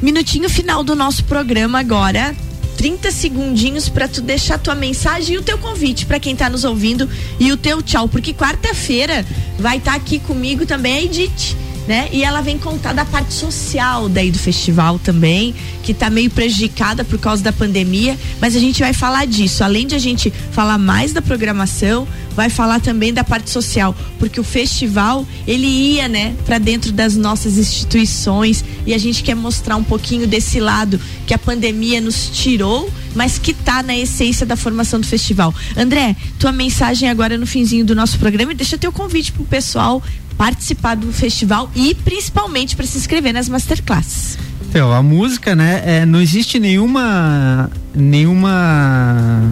Minutinho 0.00 0.48
final 0.48 0.82
do 0.82 0.94
nosso 0.94 1.24
programa 1.24 1.78
agora. 1.78 2.34
30 2.78 3.10
segundinhos 3.10 3.88
para 3.88 4.06
tu 4.06 4.22
deixar 4.22 4.56
tua 4.56 4.74
mensagem 4.74 5.34
e 5.34 5.38
o 5.38 5.42
teu 5.42 5.58
convite 5.58 6.06
para 6.06 6.20
quem 6.20 6.36
tá 6.36 6.48
nos 6.48 6.62
ouvindo 6.62 7.10
e 7.40 7.50
o 7.50 7.56
teu 7.56 7.82
tchau, 7.82 8.08
porque 8.08 8.32
quarta-feira 8.32 9.26
vai 9.58 9.78
estar 9.78 9.90
tá 9.90 9.96
aqui 9.96 10.20
comigo 10.20 10.64
também 10.64 10.94
a 10.94 11.02
Edith 11.02 11.56
né? 11.88 12.06
E 12.12 12.22
ela 12.22 12.42
vem 12.42 12.58
contar 12.58 12.92
da 12.92 13.06
parte 13.06 13.32
social 13.32 14.10
daí 14.10 14.30
do 14.30 14.38
festival 14.38 14.98
também, 14.98 15.54
que 15.82 15.94
tá 15.94 16.10
meio 16.10 16.30
prejudicada 16.30 17.02
por 17.02 17.18
causa 17.18 17.42
da 17.42 17.50
pandemia, 17.50 18.14
mas 18.38 18.54
a 18.54 18.60
gente 18.60 18.80
vai 18.80 18.92
falar 18.92 19.26
disso. 19.26 19.64
Além 19.64 19.86
de 19.86 19.94
a 19.94 19.98
gente 19.98 20.30
falar 20.52 20.76
mais 20.76 21.14
da 21.14 21.22
programação, 21.22 22.06
vai 22.36 22.50
falar 22.50 22.78
também 22.78 23.12
da 23.12 23.24
parte 23.24 23.48
social, 23.48 23.96
porque 24.18 24.38
o 24.38 24.44
festival, 24.44 25.26
ele 25.46 25.66
ia, 25.66 26.08
né, 26.08 26.36
para 26.44 26.58
dentro 26.58 26.92
das 26.92 27.16
nossas 27.16 27.56
instituições 27.56 28.62
e 28.86 28.92
a 28.92 28.98
gente 28.98 29.22
quer 29.22 29.34
mostrar 29.34 29.76
um 29.76 29.82
pouquinho 29.82 30.26
desse 30.26 30.60
lado 30.60 31.00
que 31.26 31.32
a 31.32 31.38
pandemia 31.38 32.02
nos 32.02 32.28
tirou, 32.28 32.92
mas 33.14 33.38
que 33.38 33.54
tá 33.54 33.82
na 33.82 33.96
essência 33.96 34.44
da 34.44 34.56
formação 34.56 35.00
do 35.00 35.06
festival. 35.06 35.54
André, 35.74 36.14
tua 36.38 36.52
mensagem 36.52 37.08
agora 37.08 37.38
no 37.38 37.46
finzinho 37.46 37.84
do 37.84 37.94
nosso 37.94 38.18
programa 38.18 38.52
e 38.52 38.54
deixa 38.54 38.76
teu 38.76 38.92
convite 38.92 39.32
pro 39.32 39.44
pessoal 39.44 40.02
participar 40.38 40.94
do 40.94 41.12
festival 41.12 41.70
e 41.74 41.94
principalmente 41.94 42.76
para 42.76 42.86
se 42.86 42.96
inscrever 42.96 43.34
nas 43.34 43.48
masterclasses. 43.48 44.38
Então, 44.70 44.92
a 44.92 45.02
música, 45.02 45.54
né, 45.56 45.82
é, 45.84 46.06
não 46.06 46.20
existe 46.20 46.58
nenhuma 46.58 47.70
nenhuma 47.94 49.42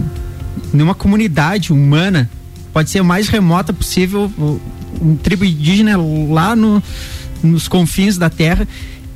nenhuma 0.73 0.95
comunidade 0.95 1.73
humana, 1.73 2.29
pode 2.71 2.89
ser 2.89 2.99
a 2.99 3.03
mais 3.03 3.27
remota 3.27 3.73
possível, 3.73 4.31
um 5.01 5.15
tribo 5.15 5.43
indígena 5.43 5.97
lá 6.29 6.55
no, 6.55 6.81
nos 7.43 7.67
confins 7.67 8.17
da 8.17 8.29
terra 8.29 8.67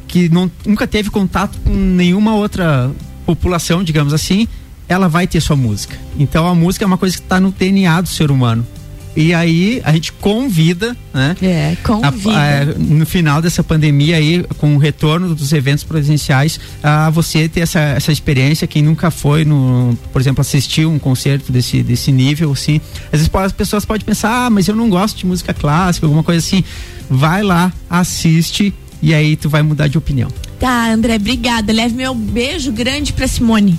que 0.08 0.28
não, 0.28 0.52
nunca 0.66 0.86
teve 0.86 1.10
contato 1.10 1.58
com 1.64 1.74
nenhuma 1.74 2.36
outra 2.36 2.92
população, 3.26 3.82
digamos 3.82 4.14
assim, 4.14 4.48
ela 4.90 5.08
vai 5.08 5.26
ter 5.26 5.40
sua 5.40 5.56
música. 5.56 5.98
Então 6.20 6.46
a 6.48 6.54
música 6.54 6.84
é 6.84 6.88
uma 6.88 6.98
coisa 6.98 7.16
que 7.16 7.24
está 7.24 7.40
no 7.40 7.52
DNA 7.52 8.02
do 8.02 8.10
ser 8.10 8.30
humano. 8.30 8.68
E 9.16 9.34
aí 9.34 9.82
a 9.84 9.92
gente 9.92 10.12
convida, 10.14 10.96
né? 11.14 11.36
É, 11.42 11.76
convida. 11.84 12.32
A, 12.32 12.62
a, 12.62 12.66
no 12.78 13.06
final 13.06 13.42
dessa 13.42 13.64
pandemia 13.64 14.16
aí, 14.16 14.46
com 14.58 14.76
o 14.76 14.78
retorno 14.78 15.36
dos 15.36 15.52
eventos 15.52 15.84
presenciais, 15.84 16.60
a 16.82 17.10
você 17.10 17.50
ter 17.50 17.62
essa, 17.62 17.80
essa 17.80 18.12
experiência, 18.12 18.66
quem 18.68 18.82
nunca 18.82 19.12
foi 19.12 19.44
no, 19.44 19.98
por 20.14 20.22
exemplo, 20.22 20.42
assistir 20.42 20.86
um 20.86 20.98
concerto 20.98 21.52
desse, 21.52 21.84
desse 21.84 22.12
nível, 22.12 22.52
assim. 22.52 22.80
Às 23.12 23.20
vezes 23.20 23.30
as 23.34 23.52
pessoas 23.52 23.84
podem 23.84 24.06
pensar, 24.06 24.46
ah, 24.46 24.50
mas 24.50 24.68
eu 24.68 24.76
não 24.76 24.90
gosto 24.90 25.18
de 25.18 25.26
música 25.26 25.54
clássica, 25.54 26.06
alguma 26.06 26.24
coisa 26.24 26.40
assim. 26.40 26.64
Vai 27.10 27.44
lá, 27.44 27.74
assiste 27.90 28.74
e 29.02 29.14
aí 29.14 29.36
tu 29.36 29.50
vai 29.50 29.62
mudar 29.62 29.88
de 29.88 29.98
opinião. 29.98 30.30
Tá, 30.60 30.92
André, 30.92 31.16
obrigada. 31.16 31.74
Leve 31.74 31.96
meu 31.96 32.14
beijo 32.14 32.72
grande 32.72 33.12
pra 33.12 33.28
Simone. 33.28 33.78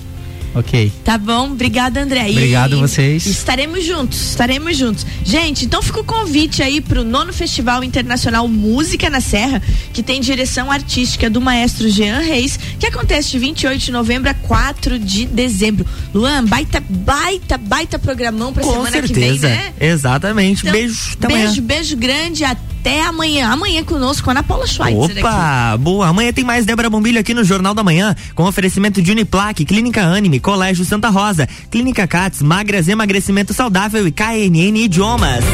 Ok. 0.55 0.93
Tá 1.05 1.17
bom? 1.17 1.53
Obrigada, 1.53 2.03
André. 2.03 2.29
Obrigado 2.31 2.77
e, 2.77 2.81
vocês. 2.81 3.25
Estaremos 3.27 3.85
juntos, 3.85 4.31
estaremos 4.31 4.77
juntos. 4.77 5.07
Gente, 5.25 5.65
então 5.65 5.81
fica 5.81 6.01
o 6.01 6.05
convite 6.05 6.63
aí 6.63 6.81
pro 6.81 7.05
nono 7.05 7.33
Festival 7.33 7.83
Internacional 7.83 8.47
Música 8.47 9.09
na 9.09 9.21
Serra, 9.21 9.63
que 9.93 10.03
tem 10.03 10.21
direção 10.21 10.71
artística 10.71 11.31
do 11.31 11.41
maestro 11.41 11.89
Jean 11.89 12.19
Reis, 12.19 12.59
que 12.79 12.87
acontece 12.87 13.31
de 13.31 13.39
28 13.39 13.81
de 13.81 13.93
novembro 13.93 14.31
a 14.31 14.35
4 14.35 14.99
de 14.99 15.27
dezembro. 15.27 15.87
Luan, 16.13 16.45
baita, 16.45 16.83
baita, 16.89 17.57
baita 17.57 17.99
programão 17.99 18.53
pra 18.53 18.63
Com 18.63 18.73
semana 18.73 18.91
certeza. 18.91 19.15
que 19.15 19.21
vem, 19.21 19.39
né? 19.41 19.73
Exatamente. 19.81 20.61
Então, 20.61 20.73
beijo. 20.73 21.13
Até 21.15 21.29
beijo, 21.29 21.43
amanhã. 21.45 21.63
beijo 21.63 21.97
grande. 21.97 22.45
Até 22.45 22.72
amanhã. 23.03 23.49
Amanhã 23.49 23.85
conosco, 23.85 24.31
Ana 24.31 24.43
Paula 24.43 24.67
Schweitzer 24.67 25.19
Opa, 25.19 25.73
aqui. 25.73 25.83
boa. 25.83 26.09
Amanhã 26.09 26.33
tem 26.33 26.45
mais 26.45 26.65
Débora 26.67 26.91
Bombilho 26.91 27.21
aqui 27.21 27.35
no 27.35 27.45
Jornal 27.45 27.75
da 27.75 27.83
Manhã, 27.85 28.15
com 28.35 28.45
oferecimento 28.45 29.01
de 29.01 29.11
Uniplaque, 29.13 29.65
Clínica 29.65 30.03
Anime, 30.03 30.41
Colégio 30.41 30.85
Santa 30.85 31.09
Rosa, 31.09 31.49
Clínica 31.71 32.07
Cats, 32.07 32.43
Magras 32.43 32.89
Emagrecimento 32.89 33.55
Saudável 33.55 34.07
e 34.07 34.13
KNN 34.13 34.77
Idiomas. 34.85 35.45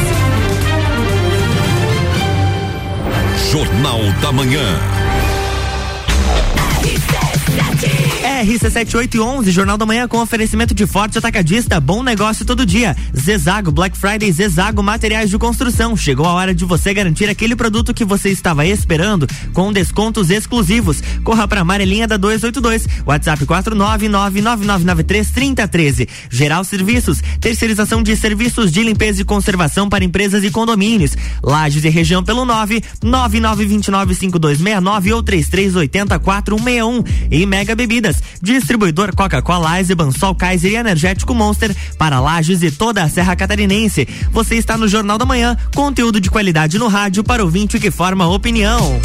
Jornal 3.51 3.99
da 4.21 4.31
Manhã. 4.31 5.08
RC7811, 8.43 9.49
Jornal 9.49 9.77
da 9.77 9.85
Manhã 9.85 10.07
com 10.07 10.21
oferecimento 10.21 10.73
de 10.73 10.87
forte 10.87 11.17
atacadista, 11.17 11.77
bom 11.79 12.01
negócio 12.01 12.45
todo 12.45 12.65
dia. 12.65 12.95
Zezago, 13.17 13.71
Black 13.71 13.97
Friday, 13.97 14.31
Zezago 14.31 14.81
Materiais 14.81 15.29
de 15.29 15.37
Construção. 15.37 15.97
Chegou 15.97 16.25
a 16.25 16.33
hora 16.33 16.55
de 16.55 16.63
você 16.63 16.93
garantir 16.93 17.29
aquele 17.29 17.53
produto 17.55 17.93
que 17.93 18.05
você 18.05 18.29
estava 18.29 18.65
esperando 18.65 19.27
com 19.53 19.73
descontos 19.73 20.29
exclusivos. 20.29 21.01
Corra 21.23 21.47
para 21.47 21.61
Amarelinha 21.61 22.07
da 22.07 22.17
282, 22.17 22.87
WhatsApp 23.05 23.45
49999933013. 23.45 26.07
Geral 26.29 26.63
Serviços, 26.63 27.21
terceirização 27.41 28.01
de 28.01 28.15
serviços 28.15 28.71
de 28.71 28.81
limpeza 28.83 29.21
e 29.21 29.25
conservação 29.25 29.89
para 29.89 30.05
empresas 30.05 30.45
e 30.45 30.51
condomínios. 30.51 31.17
Lages 31.43 31.83
e 31.83 31.89
região 31.89 32.23
pelo 32.23 32.45
999295269 32.45 35.13
ou 35.13 35.21
33804161 35.23 37.05
e 37.31 37.45
Mega 37.45 37.75
Bebidas, 37.75 38.23
distribuidor 38.41 39.15
Coca-Cola, 39.15 39.77
Eisenbahn, 39.77 40.11
Sol 40.11 40.35
Kaiser 40.35 40.71
e 40.71 40.75
Energético 40.75 41.33
Monster 41.33 41.75
para 41.97 42.19
Lages 42.19 42.63
e 42.63 42.71
toda 42.71 43.03
a 43.03 43.09
Serra 43.09 43.35
Catarinense. 43.35 44.07
Você 44.31 44.55
está 44.55 44.77
no 44.77 44.87
Jornal 44.87 45.17
da 45.17 45.25
Manhã, 45.25 45.57
conteúdo 45.75 46.19
de 46.19 46.29
qualidade 46.29 46.77
no 46.77 46.87
rádio 46.87 47.23
para 47.23 47.43
ouvinte 47.43 47.79
que 47.79 47.91
forma 47.91 48.27
opinião. 48.27 48.99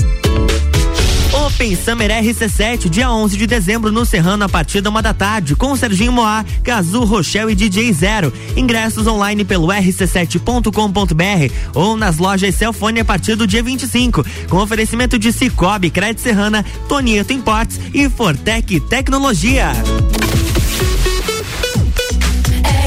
Open 1.34 1.74
Summer 1.74 2.10
RC7, 2.10 2.88
dia 2.88 3.10
11 3.10 3.36
de 3.36 3.46
dezembro 3.46 3.90
no 3.90 4.04
Serrano 4.04 4.44
a 4.44 4.48
partir 4.48 4.80
da 4.80 4.88
uma 4.88 5.02
da 5.02 5.12
tarde 5.12 5.56
com 5.56 5.74
Serginho 5.74 6.12
Moá, 6.12 6.44
Gazu, 6.62 7.02
Rochelle 7.04 7.50
e 7.50 7.54
DJ 7.56 7.92
Zero. 7.92 8.32
Ingressos 8.56 9.06
online 9.08 9.44
pelo 9.44 9.66
rc7.com.br 9.66 11.54
ou 11.74 11.96
nas 11.96 12.18
lojas 12.18 12.54
Cellfone 12.54 13.00
a 13.00 13.04
partir 13.04 13.34
do 13.34 13.48
dia 13.48 13.62
25, 13.62 14.24
com 14.48 14.58
oferecimento 14.58 15.18
de 15.18 15.32
Cicobi, 15.32 15.90
Crédito 15.90 16.20
Serrana, 16.20 16.64
Tonieto 16.88 17.32
Importes 17.32 17.80
e 17.92 18.08
Fortec 18.08 18.78
Tecnologia. 18.80 19.72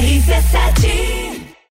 RC7 0.00 1.17